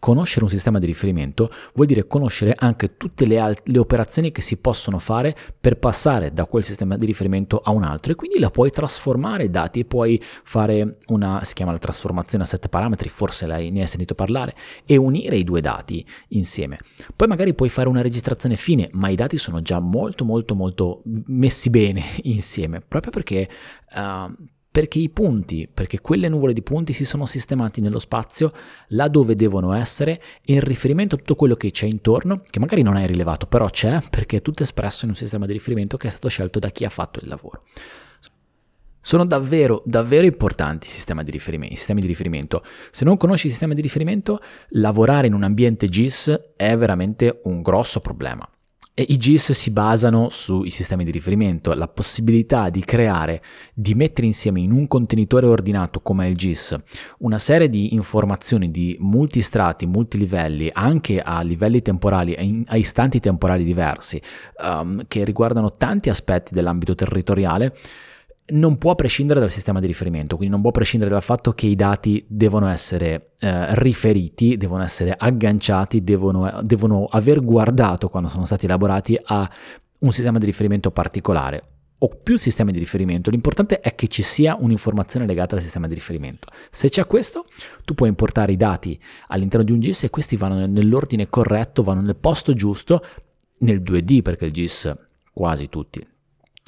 Conoscere 0.00 0.44
un 0.44 0.50
sistema 0.50 0.80
di 0.80 0.86
riferimento 0.86 1.48
vuol 1.74 1.86
dire 1.86 2.08
conoscere 2.08 2.54
anche 2.56 2.96
tutte 2.96 3.24
le, 3.24 3.38
al- 3.38 3.56
le, 3.64 3.78
operazioni 3.78 4.32
che 4.32 4.40
si 4.40 4.56
possono 4.56 4.98
fare 4.98 5.34
per 5.58 5.78
passare 5.78 6.32
da 6.32 6.44
quel 6.46 6.64
sistema 6.64 6.96
di 6.96 7.06
riferimento 7.06 7.60
a 7.62 7.70
un 7.70 7.84
altro 7.84 8.12
e 8.12 8.14
quindi 8.16 8.40
la 8.40 8.50
puoi 8.50 8.70
trasformare 8.70 9.44
i 9.44 9.50
dati 9.50 9.80
e 9.80 9.84
puoi 9.84 10.20
fare 10.42 10.98
una, 11.06 11.42
si 11.44 11.54
chiama 11.54 11.70
la 11.70 11.78
trasformazione 11.78 12.42
a 12.42 12.46
sette 12.46 12.68
parametri, 12.68 13.08
forse 13.08 13.46
l'hai, 13.46 13.70
ne 13.70 13.80
hai 13.80 13.86
sentito 13.86 14.16
parlare, 14.16 14.56
e 14.84 14.96
unire 14.96 15.36
i 15.36 15.44
due 15.44 15.60
dati 15.60 16.04
insieme. 16.28 16.78
Poi 17.14 17.28
magari 17.28 17.54
puoi 17.54 17.68
fare 17.68 17.88
una 17.88 18.02
registrazione 18.02 18.56
fine, 18.56 18.88
ma 18.92 19.08
i 19.08 19.14
dati 19.14 19.38
sono 19.38 19.62
già 19.62 19.78
molto 19.78 20.24
molto 20.24 20.54
molto 20.56 21.02
messi 21.26 21.70
bene 21.70 22.02
insieme, 22.24 22.80
proprio 22.80 23.12
perché 23.12 23.48
uh, 23.94 24.34
perché 24.76 24.98
i 24.98 25.08
punti, 25.08 25.66
perché 25.72 26.02
quelle 26.02 26.28
nuvole 26.28 26.52
di 26.52 26.60
punti 26.60 26.92
si 26.92 27.06
sono 27.06 27.24
sistemati 27.24 27.80
nello 27.80 27.98
spazio 27.98 28.52
là 28.88 29.08
dove 29.08 29.34
devono 29.34 29.72
essere 29.72 30.20
in 30.42 30.60
riferimento 30.60 31.14
a 31.14 31.18
tutto 31.18 31.34
quello 31.34 31.54
che 31.54 31.70
c'è 31.70 31.86
intorno, 31.86 32.42
che 32.46 32.58
magari 32.58 32.82
non 32.82 32.94
hai 32.94 33.06
rilevato, 33.06 33.46
però 33.46 33.70
c'è 33.70 34.02
perché 34.10 34.36
è 34.36 34.42
tutto 34.42 34.64
espresso 34.64 35.06
in 35.06 35.12
un 35.12 35.16
sistema 35.16 35.46
di 35.46 35.54
riferimento 35.54 35.96
che 35.96 36.08
è 36.08 36.10
stato 36.10 36.28
scelto 36.28 36.58
da 36.58 36.68
chi 36.68 36.84
ha 36.84 36.90
fatto 36.90 37.20
il 37.22 37.28
lavoro. 37.28 37.62
Sono 39.00 39.24
davvero, 39.24 39.80
davvero 39.86 40.26
importanti 40.26 40.88
i 40.88 40.90
sistemi 40.90 41.22
i 41.24 41.76
sistemi 41.76 42.02
di 42.02 42.06
riferimento. 42.06 42.62
Se 42.90 43.06
non 43.06 43.16
conosci 43.16 43.46
il 43.46 43.52
sistema 43.52 43.72
di 43.72 43.80
riferimento, 43.80 44.40
lavorare 44.72 45.26
in 45.26 45.32
un 45.32 45.44
ambiente 45.44 45.88
GIS 45.88 46.52
è 46.54 46.76
veramente 46.76 47.40
un 47.44 47.62
grosso 47.62 48.00
problema. 48.00 48.46
E 48.98 49.04
I 49.10 49.18
GIS 49.18 49.52
si 49.52 49.72
basano 49.72 50.30
sui 50.30 50.70
sistemi 50.70 51.04
di 51.04 51.10
riferimento, 51.10 51.74
la 51.74 51.86
possibilità 51.86 52.70
di 52.70 52.82
creare, 52.82 53.42
di 53.74 53.94
mettere 53.94 54.26
insieme 54.26 54.62
in 54.62 54.72
un 54.72 54.86
contenitore 54.86 55.44
ordinato 55.44 56.00
come 56.00 56.26
il 56.30 56.34
GIS 56.34 56.74
una 57.18 57.36
serie 57.36 57.68
di 57.68 57.92
informazioni 57.92 58.70
di 58.70 58.96
multistrati, 58.98 59.84
multilivelli, 59.84 60.70
anche 60.72 61.20
a 61.20 61.42
livelli 61.42 61.82
temporali, 61.82 62.64
a 62.64 62.76
istanti 62.78 63.20
temporali 63.20 63.64
diversi, 63.64 64.18
um, 64.62 65.04
che 65.06 65.24
riguardano 65.24 65.74
tanti 65.76 66.08
aspetti 66.08 66.54
dell'ambito 66.54 66.94
territoriale, 66.94 67.76
non 68.48 68.78
può 68.78 68.94
prescindere 68.94 69.40
dal 69.40 69.50
sistema 69.50 69.80
di 69.80 69.86
riferimento, 69.86 70.36
quindi 70.36 70.54
non 70.54 70.62
può 70.62 70.70
prescindere 70.70 71.10
dal 71.10 71.22
fatto 71.22 71.52
che 71.52 71.66
i 71.66 71.74
dati 71.74 72.24
devono 72.28 72.68
essere 72.68 73.32
eh, 73.38 73.74
riferiti, 73.80 74.56
devono 74.56 74.82
essere 74.82 75.14
agganciati, 75.16 76.04
devono, 76.04 76.60
devono 76.62 77.04
aver 77.06 77.42
guardato 77.42 78.08
quando 78.08 78.28
sono 78.28 78.44
stati 78.44 78.66
elaborati 78.66 79.18
a 79.20 79.50
un 80.00 80.12
sistema 80.12 80.38
di 80.38 80.44
riferimento 80.44 80.90
particolare 80.90 81.70
o 81.98 82.08
più 82.08 82.36
sistemi 82.36 82.72
di 82.72 82.78
riferimento, 82.78 83.30
l'importante 83.30 83.80
è 83.80 83.94
che 83.94 84.06
ci 84.08 84.22
sia 84.22 84.56
un'informazione 84.58 85.26
legata 85.26 85.54
al 85.54 85.62
sistema 85.62 85.88
di 85.88 85.94
riferimento. 85.94 86.48
Se 86.70 86.90
c'è 86.90 87.06
questo, 87.06 87.46
tu 87.84 87.94
puoi 87.94 88.10
importare 88.10 88.52
i 88.52 88.56
dati 88.56 89.00
all'interno 89.28 89.64
di 89.64 89.72
un 89.72 89.80
GIS 89.80 90.04
e 90.04 90.10
questi 90.10 90.36
vanno 90.36 90.66
nell'ordine 90.66 91.28
corretto, 91.28 91.82
vanno 91.82 92.02
nel 92.02 92.16
posto 92.16 92.52
giusto, 92.52 93.02
nel 93.60 93.80
2D, 93.80 94.20
perché 94.20 94.44
il 94.44 94.52
GIS 94.52 94.94
quasi 95.32 95.68
tutti 95.70 96.06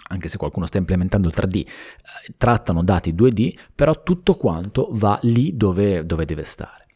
anche 0.08 0.28
se 0.28 0.36
qualcuno 0.36 0.66
sta 0.66 0.78
implementando 0.78 1.28
il 1.28 1.34
3D, 1.36 1.56
eh, 1.56 2.34
trattano 2.36 2.82
dati 2.82 3.14
2D, 3.14 3.52
però 3.74 4.02
tutto 4.02 4.34
quanto 4.34 4.88
va 4.92 5.18
lì 5.22 5.56
dove, 5.56 6.04
dove 6.04 6.24
deve 6.24 6.44
stare. 6.44 6.86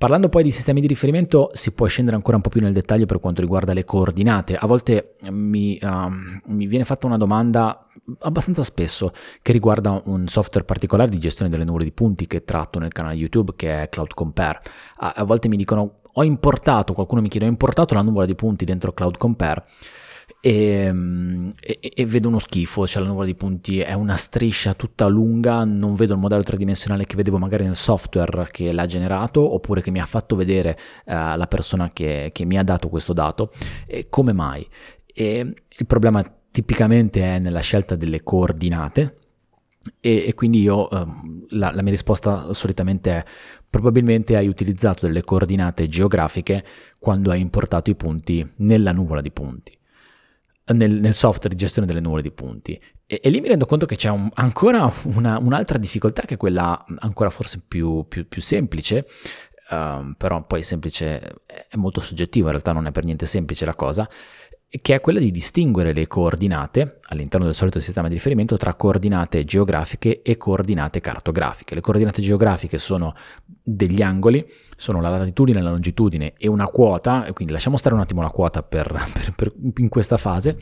Parlando 0.00 0.30
poi 0.30 0.42
di 0.42 0.50
sistemi 0.50 0.80
di 0.80 0.86
riferimento 0.86 1.50
si 1.52 1.72
può 1.72 1.86
scendere 1.86 2.16
ancora 2.16 2.36
un 2.36 2.42
po' 2.42 2.48
più 2.48 2.62
nel 2.62 2.72
dettaglio 2.72 3.04
per 3.04 3.20
quanto 3.20 3.42
riguarda 3.42 3.74
le 3.74 3.84
coordinate. 3.84 4.56
A 4.56 4.66
volte 4.66 5.16
mi, 5.28 5.78
uh, 5.78 6.08
mi, 6.46 6.66
viene 6.66 6.86
fatta 6.86 7.04
una 7.04 7.18
domanda 7.18 7.86
abbastanza 8.20 8.62
spesso 8.62 9.12
che 9.42 9.52
riguarda 9.52 10.00
un 10.06 10.26
software 10.26 10.64
particolare 10.64 11.10
di 11.10 11.18
gestione 11.18 11.50
delle 11.50 11.64
nuvole 11.64 11.84
di 11.84 11.92
punti 11.92 12.26
che 12.26 12.44
tratto 12.44 12.78
nel 12.78 12.92
canale 12.92 13.16
YouTube 13.16 13.52
che 13.56 13.82
è 13.82 13.88
Cloud 13.90 14.14
Compare. 14.14 14.62
A, 15.00 15.12
a 15.16 15.24
volte 15.24 15.48
mi 15.48 15.58
dicono 15.58 15.96
ho 16.10 16.24
importato, 16.24 16.94
qualcuno 16.94 17.20
mi 17.20 17.28
chiede 17.28 17.44
ho 17.44 17.50
importato 17.50 17.92
la 17.92 18.00
nuvola 18.00 18.24
di 18.24 18.34
punti 18.34 18.64
dentro 18.64 18.94
Cloud 18.94 19.18
Compare 19.18 19.64
e, 20.40 20.92
e, 21.60 21.92
e, 21.94 22.06
vedo 22.06 22.28
uno 22.28 22.38
schifo, 22.38 22.86
cioè 22.86 23.02
la 23.02 23.08
nuvola 23.08 23.26
di 23.26 23.34
punti 23.34 23.80
è 23.80 23.92
una 23.94 24.16
striscia 24.16 24.74
tutta 24.74 25.06
lunga, 25.08 25.64
non 25.64 25.94
vedo 25.94 26.14
il 26.14 26.20
modello 26.20 26.42
tridimensionale 26.42 27.04
che 27.04 27.16
vedevo 27.16 27.38
magari 27.38 27.64
nel 27.64 27.76
software 27.76 28.48
che 28.50 28.72
l'ha 28.72 28.86
generato 28.86 29.40
oppure 29.54 29.82
che 29.82 29.90
mi 29.90 30.00
ha 30.00 30.06
fatto 30.06 30.36
vedere 30.36 30.78
uh, 31.06 31.12
la 31.36 31.46
persona 31.48 31.90
che, 31.92 32.30
che, 32.32 32.44
mi 32.44 32.58
ha 32.58 32.62
dato 32.62 32.88
questo 32.88 33.12
dato. 33.12 33.52
E 33.86 34.08
come 34.08 34.32
mai? 34.32 34.66
E 35.12 35.54
il 35.68 35.86
problema 35.86 36.22
tipicamente 36.50 37.22
è 37.22 37.38
nella 37.38 37.60
scelta 37.60 37.96
delle 37.96 38.22
coordinate, 38.22 39.16
e, 39.98 40.26
e, 40.26 40.34
quindi 40.34 40.60
io 40.60 40.88
uh, 40.90 41.46
la, 41.48 41.70
la, 41.70 41.82
mia 41.82 41.90
risposta 41.90 42.52
solitamente 42.52 43.10
è 43.10 43.24
probabilmente 43.68 44.36
hai 44.36 44.46
utilizzato 44.46 45.06
delle 45.06 45.22
coordinate 45.22 45.86
geografiche 45.88 46.64
quando 46.98 47.30
hai 47.30 47.40
importato 47.40 47.88
i 47.88 47.94
punti 47.94 48.46
nella 48.56 48.92
nuvola 48.92 49.22
di 49.22 49.30
punti 49.30 49.78
nel, 50.72 51.00
nel, 51.00 51.14
software 51.14 51.50
di 51.50 51.56
gestione 51.56 51.86
delle 51.86 52.00
nuvole 52.00 52.22
di 52.22 52.30
punti. 52.30 52.80
E, 53.06 53.20
e 53.22 53.30
lì 53.30 53.40
mi 53.40 53.48
rendo 53.48 53.66
conto 53.66 53.86
che 53.86 53.96
c'è 53.96 54.10
un, 54.10 54.28
ancora 54.34 54.92
una, 55.04 55.38
un'altra 55.38 55.78
difficoltà 55.78 56.22
che 56.22 56.34
è 56.34 56.36
quella 56.36 56.84
ancora 56.98 57.30
forse 57.30 57.62
più, 57.66 58.06
più, 58.08 58.28
più 58.28 58.40
semplice, 58.40 59.06
uh, 59.70 60.14
però 60.16 60.44
poi 60.46 60.62
semplice 60.62 61.42
è 61.46 61.76
molto 61.76 62.00
soggettivo, 62.00 62.46
in 62.46 62.52
realtà 62.52 62.72
non 62.72 62.86
è 62.86 62.90
per 62.92 63.04
niente 63.04 63.26
semplice 63.26 63.64
la 63.64 63.74
cosa, 63.74 64.08
che 64.80 64.94
è 64.94 65.00
quella 65.00 65.18
di 65.18 65.32
distinguere 65.32 65.92
le 65.92 66.06
coordinate 66.06 67.00
all'interno 67.08 67.46
del 67.46 67.56
solito 67.56 67.80
sistema 67.80 68.06
di 68.06 68.14
riferimento 68.14 68.56
tra 68.56 68.74
coordinate 68.74 69.42
geografiche 69.42 70.22
e 70.22 70.36
coordinate 70.36 71.00
cartografiche. 71.00 71.74
Le 71.74 71.80
coordinate 71.80 72.22
geografiche 72.22 72.78
sono 72.78 73.14
degli 73.44 74.00
angoli, 74.00 74.46
sono 74.80 75.02
la 75.02 75.10
latitudine, 75.10 75.60
la 75.60 75.68
longitudine 75.68 76.32
e 76.38 76.48
una 76.48 76.64
quota, 76.64 77.26
e 77.26 77.34
quindi 77.34 77.52
lasciamo 77.52 77.76
stare 77.76 77.94
un 77.94 78.00
attimo 78.00 78.22
la 78.22 78.30
quota 78.30 78.62
per, 78.62 78.86
per, 79.12 79.32
per, 79.36 79.52
in 79.76 79.90
questa 79.90 80.16
fase. 80.16 80.56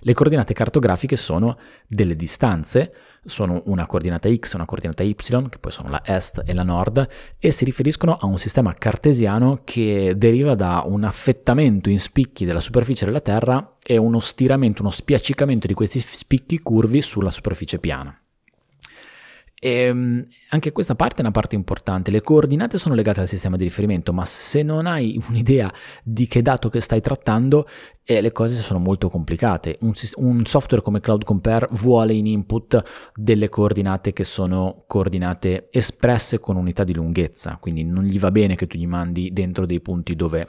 Le 0.00 0.14
coordinate 0.14 0.54
cartografiche 0.54 1.16
sono 1.16 1.58
delle 1.86 2.16
distanze 2.16 2.90
sono 3.24 3.62
una 3.66 3.86
coordinata 3.86 4.32
x 4.32 4.52
e 4.52 4.56
una 4.56 4.64
coordinata 4.64 5.02
y, 5.02 5.14
che 5.14 5.58
poi 5.58 5.70
sono 5.70 5.90
la 5.90 6.00
est 6.02 6.42
e 6.46 6.54
la 6.54 6.62
nord, 6.62 7.06
e 7.38 7.50
si 7.50 7.66
riferiscono 7.66 8.16
a 8.16 8.24
un 8.24 8.38
sistema 8.38 8.72
cartesiano 8.72 9.60
che 9.64 10.14
deriva 10.16 10.54
da 10.54 10.84
un 10.86 11.04
affettamento 11.04 11.90
in 11.90 11.98
spicchi 11.98 12.46
della 12.46 12.60
superficie 12.60 13.04
della 13.04 13.20
Terra 13.20 13.74
e 13.82 13.98
uno 13.98 14.20
stiramento, 14.20 14.80
uno 14.80 14.90
spiaccicamento 14.90 15.66
di 15.66 15.74
questi 15.74 16.00
spicchi 16.00 16.60
curvi 16.60 17.02
sulla 17.02 17.30
superficie 17.30 17.78
piana. 17.78 18.18
E 19.60 19.70
ehm, 19.70 20.26
anche 20.50 20.72
questa 20.72 20.94
parte 20.94 21.18
è 21.18 21.20
una 21.20 21.30
parte 21.30 21.56
importante. 21.56 22.10
Le 22.10 22.20
coordinate 22.20 22.78
sono 22.78 22.94
legate 22.94 23.20
al 23.20 23.28
sistema 23.28 23.56
di 23.56 23.64
riferimento, 23.64 24.12
ma 24.12 24.24
se 24.24 24.62
non 24.62 24.86
hai 24.86 25.20
un'idea 25.28 25.72
di 26.02 26.26
che 26.26 26.42
dato 26.42 26.68
che 26.68 26.80
stai 26.80 27.00
trattando, 27.00 27.66
eh, 28.04 28.20
le 28.20 28.32
cose 28.32 28.62
sono 28.62 28.78
molto 28.78 29.08
complicate. 29.08 29.78
Un, 29.80 29.92
un, 30.16 30.44
software 30.46 30.82
come 30.82 31.00
Cloud 31.00 31.24
Compare 31.24 31.68
vuole 31.72 32.14
in 32.14 32.26
input 32.26 32.82
delle 33.14 33.48
coordinate 33.48 34.12
che 34.12 34.24
sono 34.24 34.84
coordinate 34.86 35.68
espresse 35.70 36.38
con 36.38 36.56
unità 36.56 36.84
di 36.84 36.94
lunghezza, 36.94 37.58
quindi 37.60 37.84
non 37.84 38.04
gli 38.04 38.18
va 38.18 38.30
bene 38.30 38.54
che 38.54 38.66
tu 38.66 38.78
gli 38.78 38.86
mandi 38.86 39.32
dentro 39.32 39.66
dei 39.66 39.80
punti 39.80 40.14
dove 40.14 40.46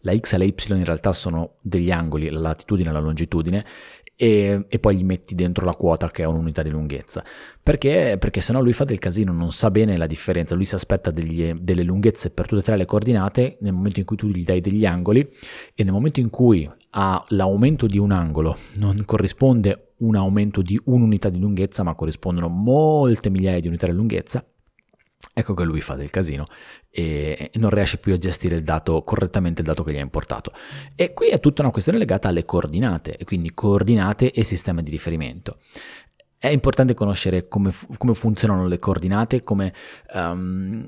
la 0.00 0.16
x 0.16 0.34
e 0.34 0.38
la 0.38 0.44
y 0.44 0.54
in 0.68 0.84
realtà 0.84 1.12
sono 1.12 1.56
degli 1.60 1.90
angoli, 1.90 2.30
la 2.30 2.40
latitudine 2.40 2.90
e 2.90 2.92
la 2.92 3.00
longitudine, 3.00 3.64
e, 4.16 4.66
e, 4.68 4.78
poi 4.78 4.96
gli 4.96 5.04
metti 5.04 5.34
dentro 5.34 5.64
la 5.64 5.74
quota 5.74 6.10
che 6.10 6.22
è 6.22 6.26
un'unità 6.26 6.62
di 6.62 6.70
lunghezza. 6.70 7.24
Perché? 7.62 8.16
Perché 8.18 8.40
se 8.40 8.52
no 8.52 8.60
lui 8.60 8.72
fa 8.72 8.84
del 8.84 8.98
casino, 8.98 9.32
non 9.32 9.50
sa 9.50 9.70
bene 9.70 9.96
la 9.96 10.06
differenza, 10.06 10.54
lui 10.54 10.64
si 10.64 10.74
aspetta 10.74 11.10
degli, 11.10 11.52
delle 11.54 11.82
lunghezze 11.82 12.30
per 12.30 12.46
tutte 12.46 12.60
e 12.60 12.64
tre 12.64 12.76
le 12.76 12.84
coordinate 12.84 13.58
nel 13.60 13.72
momento 13.72 14.00
in 14.00 14.06
cui 14.06 14.16
tu 14.16 14.28
gli 14.28 14.44
dai 14.44 14.60
degli 14.60 14.84
angoli 14.84 15.28
e 15.74 15.82
nel 15.82 15.92
momento 15.92 16.20
in 16.20 16.30
cui 16.30 16.70
ha 16.90 17.24
l'aumento 17.28 17.86
di 17.86 17.98
un 17.98 18.12
angolo 18.12 18.56
non 18.76 19.02
corrisponde 19.04 19.94
un 19.98 20.16
aumento 20.16 20.62
di 20.62 20.80
un'unità 20.84 21.28
di 21.28 21.38
lunghezza 21.38 21.82
ma 21.82 21.94
corrispondono 21.94 22.48
molte 22.48 23.30
migliaia 23.30 23.60
di 23.60 23.68
unità 23.68 23.86
di 23.86 23.92
lunghezza, 23.92 24.44
ecco 25.34 25.52
che 25.52 25.64
lui 25.64 25.80
fa 25.80 25.96
del 25.96 26.10
casino 26.10 26.46
e 26.88 27.50
non 27.54 27.70
riesce 27.70 27.98
più 27.98 28.14
a 28.14 28.18
gestire 28.18 28.54
il 28.54 28.62
dato 28.62 29.02
correttamente 29.02 29.60
il 29.62 29.66
dato 29.66 29.82
che 29.82 29.92
gli 29.92 29.98
ha 29.98 30.00
importato. 30.00 30.52
E 30.94 31.12
qui 31.12 31.28
è 31.28 31.40
tutta 31.40 31.62
una 31.62 31.72
questione 31.72 31.98
legata 31.98 32.28
alle 32.28 32.44
coordinate, 32.44 33.16
e 33.16 33.24
quindi 33.24 33.50
coordinate 33.52 34.30
e 34.30 34.44
sistema 34.44 34.80
di 34.80 34.90
riferimento. 34.90 35.58
è 36.38 36.48
importante 36.48 36.94
conoscere 36.94 37.48
come, 37.48 37.72
come 37.96 38.14
funzionano 38.14 38.66
le 38.66 38.78
coordinate, 38.78 39.42
come, 39.42 39.72
um, 40.12 40.86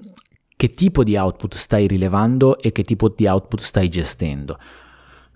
che 0.55 0.69
tipo 0.69 1.03
di 1.03 1.17
output 1.17 1.55
stai 1.55 1.87
rilevando 1.87 2.59
e 2.59 2.73
che 2.73 2.83
tipo 2.83 3.09
di 3.09 3.27
output 3.27 3.61
stai 3.61 3.89
gestendo. 3.89 4.59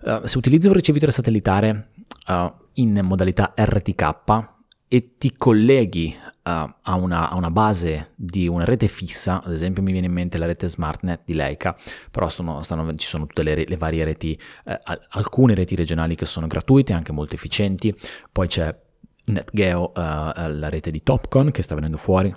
Uh, 0.03 0.25
se 0.25 0.37
utilizzi 0.37 0.67
un 0.67 0.73
ricevitore 0.73 1.11
satellitare 1.11 1.87
uh, 2.27 2.51
in 2.73 2.99
modalità 3.03 3.53
RTK 3.55 4.60
e 4.93 5.15
ti 5.17 5.33
colleghi 5.37 6.13
uh, 6.19 6.29
a, 6.43 6.95
una, 6.95 7.29
a, 7.29 7.37
una, 7.37 7.49
base 7.49 8.11
di 8.17 8.45
una 8.49 8.65
rete 8.65 8.89
fissa, 8.89 9.41
ad 9.41 9.53
esempio 9.53 9.81
mi 9.81 9.93
viene 9.93 10.07
in 10.07 10.11
mente 10.11 10.37
la 10.37 10.45
rete 10.45 10.67
SmartNet 10.67 11.21
di 11.23 11.33
Leica, 11.33 11.77
però 12.11 12.27
sono, 12.27 12.61
stanno, 12.61 12.93
ci 12.95 13.07
sono 13.07 13.25
tutte 13.25 13.41
le, 13.41 13.63
le 13.65 13.77
varie 13.77 14.03
reti, 14.03 14.37
eh, 14.65 14.81
alcune 15.11 15.55
reti 15.55 15.75
regionali 15.75 16.15
che 16.15 16.25
sono 16.25 16.45
gratuite, 16.45 16.91
anche 16.91 17.13
molto 17.13 17.35
efficienti, 17.35 17.95
poi 18.29 18.47
c'è 18.47 18.77
NetGeo, 19.23 19.81
uh, 19.81 19.93
la 19.95 20.67
rete 20.67 20.91
di 20.91 21.01
Topcon 21.01 21.51
che 21.51 21.61
sta 21.61 21.73
venendo 21.73 21.95
fuori, 21.95 22.35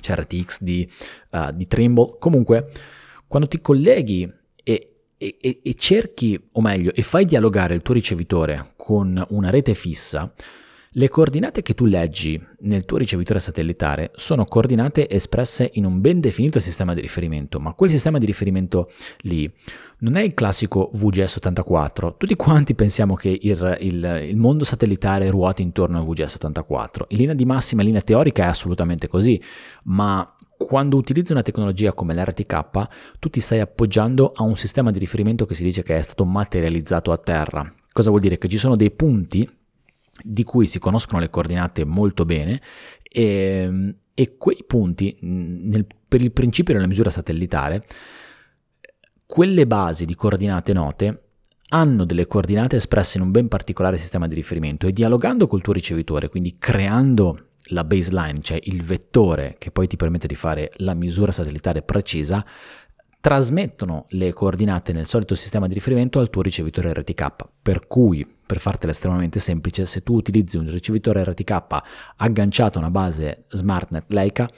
c'è 0.00 0.14
RTX 0.14 0.62
di, 0.62 0.90
uh, 1.32 1.52
di 1.52 1.66
Trimble, 1.66 2.16
comunque 2.18 2.72
quando 3.26 3.48
ti 3.48 3.60
colleghi 3.60 4.26
e, 4.64 4.94
e, 5.18 5.60
e, 5.62 5.74
cerchi, 5.74 6.42
o 6.52 6.62
meglio, 6.62 6.94
e 6.94 7.02
fai 7.02 7.26
dialogare 7.26 7.74
il 7.74 7.82
tuo 7.82 7.92
ricevitore 7.92 8.72
con 8.76 9.22
una 9.28 9.50
rete 9.50 9.74
fissa, 9.74 10.32
le 10.98 11.10
coordinate 11.10 11.60
che 11.60 11.74
tu 11.74 11.84
leggi 11.84 12.42
nel 12.60 12.86
tuo 12.86 12.96
ricevitore 12.96 13.38
satellitare 13.38 14.12
sono 14.14 14.46
coordinate 14.46 15.10
espresse 15.10 15.70
in 15.74 15.84
un 15.84 16.00
ben 16.00 16.20
definito 16.20 16.58
sistema 16.58 16.94
di 16.94 17.02
riferimento, 17.02 17.60
ma 17.60 17.74
quel 17.74 17.90
sistema 17.90 18.16
di 18.16 18.24
riferimento 18.24 18.90
lì 19.18 19.50
non 19.98 20.16
è 20.16 20.22
il 20.22 20.32
classico 20.32 20.90
VGS84. 20.94 22.16
Tutti 22.16 22.34
quanti 22.34 22.74
pensiamo 22.74 23.14
che 23.14 23.28
il, 23.28 23.76
il, 23.80 24.26
il 24.26 24.36
mondo 24.36 24.64
satellitare 24.64 25.28
ruoti 25.28 25.60
intorno 25.60 25.98
al 25.98 26.06
VGS84. 26.06 27.04
In 27.08 27.18
linea 27.18 27.34
di 27.34 27.44
massima, 27.44 27.82
in 27.82 27.88
linea 27.88 28.02
teorica 28.02 28.44
è 28.44 28.46
assolutamente 28.46 29.06
così, 29.06 29.40
ma 29.84 30.34
quando 30.56 30.96
utilizzi 30.96 31.32
una 31.32 31.42
tecnologia 31.42 31.92
come 31.92 32.14
l'RTK, 32.14 33.18
tu 33.18 33.28
ti 33.28 33.40
stai 33.40 33.60
appoggiando 33.60 34.32
a 34.34 34.44
un 34.44 34.56
sistema 34.56 34.90
di 34.90 34.98
riferimento 34.98 35.44
che 35.44 35.54
si 35.54 35.62
dice 35.62 35.82
che 35.82 35.94
è 35.94 36.00
stato 36.00 36.24
materializzato 36.24 37.12
a 37.12 37.18
terra. 37.18 37.70
Cosa 37.92 38.08
vuol 38.08 38.22
dire? 38.22 38.38
Che 38.38 38.48
ci 38.48 38.56
sono 38.56 38.76
dei 38.76 38.90
punti 38.90 39.46
di 40.22 40.42
cui 40.44 40.66
si 40.66 40.78
conoscono 40.78 41.20
le 41.20 41.30
coordinate 41.30 41.84
molto 41.84 42.24
bene 42.24 42.60
e, 43.02 43.94
e 44.14 44.36
quei 44.36 44.64
punti, 44.66 45.16
nel, 45.20 45.86
per 46.08 46.22
il 46.22 46.32
principio 46.32 46.74
della 46.74 46.86
misura 46.86 47.10
satellitare, 47.10 47.82
quelle 49.26 49.66
basi 49.66 50.04
di 50.04 50.14
coordinate 50.14 50.72
note 50.72 51.22
hanno 51.68 52.04
delle 52.04 52.26
coordinate 52.26 52.76
espresse 52.76 53.18
in 53.18 53.24
un 53.24 53.32
ben 53.32 53.48
particolare 53.48 53.98
sistema 53.98 54.28
di 54.28 54.36
riferimento 54.36 54.86
e 54.86 54.92
dialogando 54.92 55.46
col 55.48 55.62
tuo 55.62 55.72
ricevitore, 55.72 56.28
quindi 56.28 56.56
creando 56.58 57.48
la 57.70 57.84
baseline, 57.84 58.40
cioè 58.40 58.58
il 58.62 58.82
vettore 58.82 59.56
che 59.58 59.70
poi 59.72 59.88
ti 59.88 59.96
permette 59.96 60.28
di 60.28 60.36
fare 60.36 60.70
la 60.76 60.94
misura 60.94 61.32
satellitare 61.32 61.82
precisa, 61.82 62.44
trasmettono 63.26 64.04
le 64.10 64.32
coordinate 64.32 64.92
nel 64.92 65.08
solito 65.08 65.34
sistema 65.34 65.66
di 65.66 65.74
riferimento 65.74 66.20
al 66.20 66.30
tuo 66.30 66.42
ricevitore 66.42 66.92
RTK. 66.92 67.48
Per 67.60 67.88
cui, 67.88 68.24
per 68.24 68.60
fartela 68.60 68.92
estremamente 68.92 69.40
semplice, 69.40 69.84
se 69.84 70.04
tu 70.04 70.14
utilizzi 70.14 70.56
un 70.58 70.70
ricevitore 70.70 71.24
RTK 71.24 71.66
agganciato 72.18 72.78
a 72.78 72.82
una 72.82 72.90
base 72.92 73.46
SmartNet 73.48 74.04
Leica, 74.12 74.48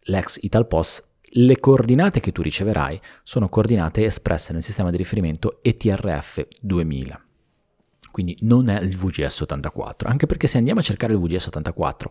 l'ex 0.00 0.36
Italpos, 0.42 1.02
le 1.22 1.58
coordinate 1.58 2.20
che 2.20 2.32
tu 2.32 2.42
riceverai 2.42 3.00
sono 3.22 3.48
coordinate 3.48 4.04
espresse 4.04 4.52
nel 4.52 4.62
sistema 4.62 4.90
di 4.90 4.98
riferimento 4.98 5.60
ETRF 5.62 6.46
2000 6.60 7.24
quindi 8.12 8.36
non 8.42 8.68
è 8.68 8.78
il 8.78 8.94
VGS84, 8.94 10.06
anche 10.06 10.26
perché 10.26 10.46
se 10.46 10.58
andiamo 10.58 10.80
a 10.80 10.82
cercare 10.82 11.14
il 11.14 11.18
VGS84 11.18 12.04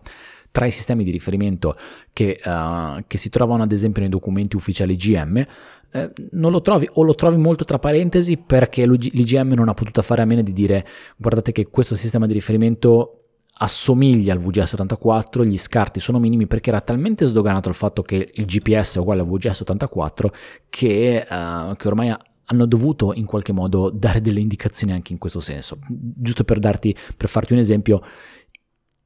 tra 0.50 0.66
i 0.66 0.70
sistemi 0.70 1.02
di 1.02 1.10
riferimento 1.10 1.76
che, 2.12 2.38
uh, 2.44 3.02
che 3.06 3.16
si 3.16 3.30
trovano 3.30 3.62
ad 3.62 3.72
esempio 3.72 4.02
nei 4.02 4.10
documenti 4.10 4.56
ufficiali 4.56 4.96
GM, 4.96 5.46
eh, 5.92 6.10
non 6.32 6.52
lo 6.52 6.60
trovi 6.60 6.88
o 6.94 7.02
lo 7.02 7.14
trovi 7.14 7.36
molto 7.36 7.64
tra 7.64 7.78
parentesi 7.78 8.38
perché 8.38 8.86
l'IGM 8.86 9.52
non 9.52 9.68
ha 9.68 9.74
potuto 9.74 10.00
fare 10.02 10.22
a 10.22 10.24
meno 10.24 10.42
di 10.42 10.52
dire 10.52 10.86
guardate 11.16 11.52
che 11.52 11.68
questo 11.68 11.94
sistema 11.94 12.26
di 12.26 12.32
riferimento 12.32 13.18
assomiglia 13.54 14.32
al 14.32 14.40
VGS84, 14.40 15.44
gli 15.44 15.58
scarti 15.58 16.00
sono 16.00 16.18
minimi 16.18 16.46
perché 16.46 16.70
era 16.70 16.80
talmente 16.80 17.26
sdoganato 17.26 17.68
il 17.68 17.74
fatto 17.74 18.02
che 18.02 18.28
il 18.32 18.44
GPS 18.44 18.96
è 18.96 18.98
uguale 18.98 19.20
al 19.20 19.28
VGS84 19.28 20.26
che, 20.68 21.26
uh, 21.28 21.74
che 21.76 21.88
ormai 21.88 22.14
hanno 22.46 22.66
dovuto 22.66 23.12
in 23.14 23.24
qualche 23.24 23.52
modo 23.52 23.90
dare 23.90 24.20
delle 24.20 24.40
indicazioni 24.40 24.92
anche 24.92 25.12
in 25.12 25.18
questo 25.18 25.40
senso. 25.40 25.78
Giusto 25.88 26.44
per 26.44 26.58
darti, 26.58 26.94
per 27.16 27.28
farti 27.28 27.52
un 27.52 27.60
esempio, 27.60 28.02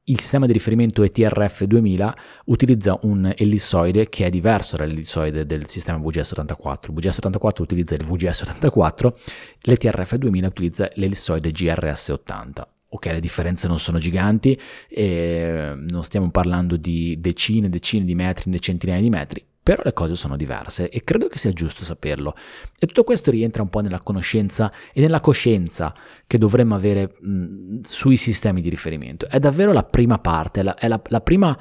il 0.09 0.19
sistema 0.19 0.45
di 0.45 0.53
riferimento 0.53 1.03
ETRF 1.03 1.63
2000 1.65 2.17
utilizza 2.45 2.97
un 3.01 3.33
ellissoide 3.35 4.07
che 4.07 4.25
è 4.25 4.29
diverso 4.29 4.77
dall'ellissoide 4.77 5.45
del 5.45 5.67
sistema 5.67 5.97
VGS84. 5.99 6.91
Il 6.91 6.93
VGS84 6.93 7.61
utilizza 7.61 7.95
il 7.95 8.05
VGS84, 8.05 9.13
l'ETRF 9.61 10.15
2000 10.15 10.47
utilizza 10.47 10.89
l'ellissoide 10.93 11.49
GRS80. 11.49 12.61
Ok, 12.89 13.05
le 13.07 13.19
differenze 13.19 13.67
non 13.67 13.79
sono 13.79 13.97
giganti, 13.97 14.57
non 14.95 16.03
stiamo 16.03 16.31
parlando 16.31 16.77
di 16.77 17.17
decine 17.19 17.67
e 17.67 17.69
decine 17.69 18.05
di 18.05 18.15
metri, 18.15 18.49
di 18.49 18.61
centinaia 18.61 19.01
di 19.01 19.09
metri, 19.09 19.45
però 19.67 19.81
le 19.83 19.91
cose 19.91 20.15
sono 20.15 20.37
diverse 20.37 20.87
e 20.87 21.03
credo 21.03 21.27
che 21.27 21.37
sia 21.37 21.51
giusto 21.51 21.83
saperlo. 21.83 22.33
E 22.79 22.87
tutto 22.87 23.03
questo 23.03 23.31
rientra 23.31 23.61
un 23.61 23.67
po' 23.67 23.81
nella 23.81 23.99
conoscenza 23.99 24.71
e 24.93 25.01
nella 25.01 25.19
coscienza 25.19 25.93
che 26.25 26.37
dovremmo 26.37 26.73
avere 26.73 27.17
mh, 27.19 27.81
sui 27.81 28.15
sistemi 28.15 28.61
di 28.61 28.69
riferimento. 28.69 29.27
È 29.27 29.39
davvero 29.39 29.73
la 29.73 29.83
prima 29.83 30.19
parte, 30.19 30.63
la, 30.63 30.73
è 30.75 30.87
la, 30.87 31.01
la 31.07 31.19
prima, 31.19 31.59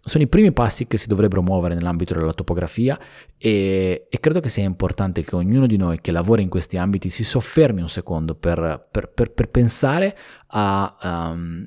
sono 0.00 0.24
i 0.24 0.28
primi 0.28 0.50
passi 0.52 0.86
che 0.86 0.96
si 0.96 1.08
dovrebbero 1.08 1.42
muovere 1.42 1.74
nell'ambito 1.74 2.14
della 2.14 2.32
topografia 2.32 2.98
e, 3.36 4.06
e, 4.08 4.18
credo 4.18 4.40
che 4.40 4.48
sia 4.48 4.64
importante 4.64 5.22
che 5.22 5.36
ognuno 5.36 5.66
di 5.66 5.76
noi 5.76 6.00
che 6.00 6.10
lavora 6.10 6.40
in 6.40 6.48
questi 6.48 6.78
ambiti 6.78 7.10
si 7.10 7.22
soffermi 7.22 7.82
un 7.82 7.90
secondo 7.90 8.34
per, 8.34 8.88
per, 8.90 9.10
per, 9.10 9.30
per 9.30 9.50
pensare 9.50 10.16
a... 10.46 11.30
Um, 11.34 11.66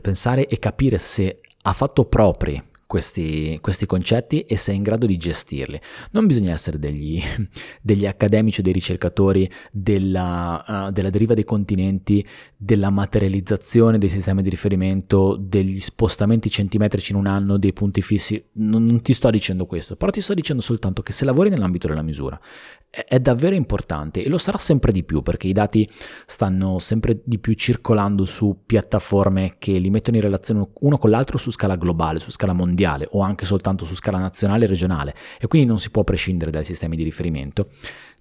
pensare 0.00 0.46
e 0.46 0.58
capire 0.58 0.98
se 0.98 1.40
ha 1.62 1.72
fatto 1.72 2.04
propri 2.06 2.60
questi, 2.86 3.58
questi, 3.60 3.86
concetti 3.86 4.42
e 4.42 4.56
sei 4.56 4.76
in 4.76 4.82
grado 4.82 5.06
di 5.06 5.16
gestirli. 5.16 5.80
Non 6.12 6.26
bisogna 6.26 6.52
essere 6.52 6.78
degli, 6.78 7.20
degli 7.82 8.06
accademici 8.06 8.60
o 8.60 8.62
dei 8.62 8.72
ricercatori 8.72 9.50
della, 9.72 10.64
uh, 10.66 10.90
della, 10.90 11.10
deriva 11.10 11.34
dei 11.34 11.44
continenti, 11.44 12.24
della 12.56 12.90
materializzazione 12.90 13.98
dei 13.98 14.08
sistemi 14.08 14.42
di 14.42 14.50
riferimento, 14.50 15.36
degli 15.38 15.80
spostamenti 15.80 16.48
centimetrici 16.48 17.12
in 17.12 17.18
un 17.18 17.26
anno, 17.26 17.58
dei 17.58 17.72
punti 17.72 18.00
fissi. 18.02 18.42
Non, 18.52 18.86
non 18.86 19.02
ti 19.02 19.12
sto 19.12 19.30
dicendo 19.30 19.66
questo, 19.66 19.96
però 19.96 20.10
ti 20.12 20.20
sto 20.20 20.34
dicendo 20.34 20.62
soltanto 20.62 21.02
che 21.02 21.12
se 21.12 21.24
lavori 21.24 21.50
nell'ambito 21.50 21.88
della 21.88 22.02
misura 22.02 22.40
è, 22.88 23.04
è 23.04 23.20
davvero 23.20 23.56
importante 23.56 24.22
e 24.22 24.28
lo 24.28 24.38
sarà 24.38 24.58
sempre 24.58 24.92
di 24.92 25.02
più 25.02 25.22
perché 25.22 25.48
i 25.48 25.52
dati 25.52 25.88
stanno 26.24 26.78
sempre 26.78 27.20
di 27.24 27.38
più 27.38 27.54
circolando 27.54 28.24
su 28.24 28.62
piattaforme 28.64 29.56
che 29.58 29.72
li 29.72 29.90
mettono 29.90 30.16
in 30.16 30.22
relazione 30.22 30.68
uno 30.80 30.98
con 30.98 31.10
l'altro 31.10 31.36
su 31.38 31.50
scala 31.50 31.76
globale, 31.76 32.20
su 32.20 32.30
scala 32.30 32.52
mondiale 32.52 32.74
mondiale 32.76 33.08
o 33.12 33.22
anche 33.22 33.46
soltanto 33.46 33.86
su 33.86 33.94
scala 33.94 34.18
nazionale 34.18 34.66
e 34.66 34.68
regionale 34.68 35.14
e 35.40 35.46
quindi 35.46 35.66
non 35.66 35.78
si 35.78 35.90
può 35.90 36.04
prescindere 36.04 36.50
dai 36.50 36.64
sistemi 36.64 36.94
di 36.94 37.02
riferimento. 37.02 37.70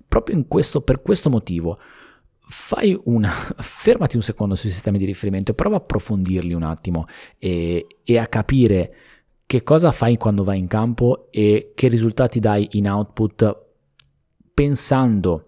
Proprio 0.07 0.43
questo, 0.47 0.81
per 0.81 1.01
questo 1.01 1.29
motivo 1.29 1.77
fai 2.47 2.97
una, 3.05 3.29
fermati 3.57 4.15
un 4.15 4.21
secondo 4.21 4.55
sui 4.55 4.69
sistemi 4.69 4.97
di 4.97 5.05
riferimento 5.05 5.51
e 5.51 5.55
prova 5.55 5.75
a 5.75 5.79
approfondirli 5.79 6.53
un 6.53 6.63
attimo 6.63 7.05
e, 7.37 7.85
e 8.03 8.17
a 8.17 8.27
capire 8.27 8.95
che 9.45 9.61
cosa 9.61 9.91
fai 9.91 10.17
quando 10.17 10.43
vai 10.43 10.57
in 10.57 10.67
campo 10.67 11.27
e 11.29 11.73
che 11.75 11.87
risultati 11.87 12.39
dai 12.39 12.67
in 12.71 12.89
output 12.89 13.63
pensando 14.53 15.43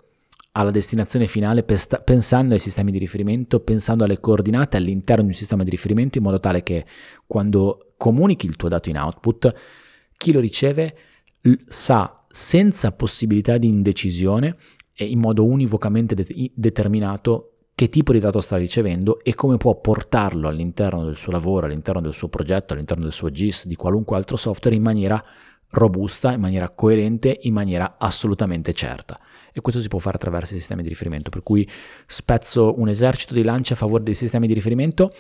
alla 0.58 0.72
destinazione 0.72 1.28
finale, 1.28 1.64
pensando 1.64 2.56
ai 2.56 2.60
sistemi 2.60 2.92
di 2.92 2.98
riferimento, 2.98 3.60
pensando 3.60 4.04
alle 4.04 4.20
coordinate 4.20 4.78
all'interno 4.78 5.22
di 5.22 5.30
un 5.30 5.36
sistema 5.36 5.64
di 5.64 5.70
riferimento 5.70 6.18
in 6.18 6.24
modo 6.24 6.40
tale 6.40 6.64
che 6.64 6.84
quando 7.28 7.94
comunichi 7.96 8.48
il 8.48 8.56
tuo 8.56 8.68
dato 8.68 8.90
in 8.90 8.98
output, 8.98 9.54
chi 10.18 10.32
lo 10.32 10.40
riceve 10.40 10.96
sa 11.68 12.12
senza 12.28 12.92
possibilità 12.92 13.58
di 13.60 13.68
indecisione 13.68 14.56
e 14.94 15.06
in 15.06 15.20
modo 15.20 15.46
univocamente 15.46 16.16
de- 16.16 16.52
determinato 16.56 17.52
che 17.76 17.88
tipo 17.88 18.12
di 18.12 18.20
dato 18.20 18.42
sta 18.42 18.58
ricevendo 18.58 19.20
e 19.24 19.36
come 19.36 19.58
può 19.58 19.80
portarlo 19.80 20.48
all'interno 20.48 21.06
del 21.06 21.18
suo 21.18 21.32
lavoro, 21.32 21.68
all'interno 21.68 22.02
del 22.02 22.14
suo 22.14 22.30
progetto, 22.30 22.74
all'interno 22.74 23.04
del 23.04 23.14
suo 23.14 23.30
GIS, 23.30 23.68
di 23.68 23.76
qualunque 23.76 24.16
altro 24.16 24.38
software 24.38 24.76
in 24.76 24.82
maniera 24.82 25.24
robusta, 25.70 26.32
in 26.32 26.40
maniera 26.40 26.72
coerente, 26.72 27.38
in 27.44 27.54
maniera 27.54 27.98
assolutamente 28.00 28.74
certa 28.74 29.20
e 29.58 29.62
questo 29.62 29.82
si 29.82 29.88
può 29.88 29.98
fare 29.98 30.18
attraverso 30.18 30.54
i 30.54 30.60
sistemi 30.60 30.84
di 30.84 30.90
riferimento, 30.90 31.32
per 31.32 31.42
cui 31.42 31.68
spezzo 32.06 32.80
un 32.80 32.90
esercito 32.90 33.34
di 33.34 33.44
lance 33.44 33.74
a 33.74 33.76
favore 33.76 34.04
dei 34.04 34.14
sistemi 34.14 34.48
di 34.48 34.54
riferimento, 34.54 35.12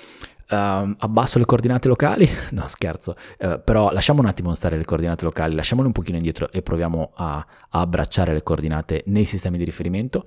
Uh, 0.49 0.95
abbasso 0.99 1.39
le 1.39 1.43
coordinate 1.43 1.89
locali, 1.89 2.25
no 2.51 2.69
scherzo, 2.69 3.17
uh, 3.39 3.61
però 3.61 3.91
lasciamo 3.91 4.21
un 4.21 4.27
attimo 4.27 4.53
stare 4.53 4.77
le 4.77 4.85
coordinate 4.85 5.25
locali, 5.25 5.53
lasciamole 5.53 5.87
un 5.87 5.91
pochino 5.91 6.15
indietro 6.15 6.49
e 6.53 6.61
proviamo 6.61 7.11
a, 7.15 7.45
a, 7.67 7.81
abbracciare 7.81 8.31
le 8.31 8.43
coordinate 8.43 9.03
nei 9.07 9.25
sistemi 9.25 9.57
di 9.57 9.65
riferimento 9.65 10.23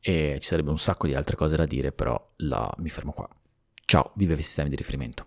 e 0.00 0.38
ci 0.40 0.48
sarebbe 0.48 0.70
un 0.70 0.78
sacco 0.78 1.06
di 1.06 1.14
altre 1.14 1.36
cose 1.36 1.54
da 1.54 1.64
dire, 1.64 1.92
però 1.92 2.20
la, 2.38 2.68
mi 2.78 2.88
fermo 2.88 3.12
qua. 3.12 3.28
Ciao, 3.84 4.10
vive 4.16 4.34
i 4.34 4.42
sistemi 4.42 4.68
di 4.68 4.74
riferimento. 4.74 5.26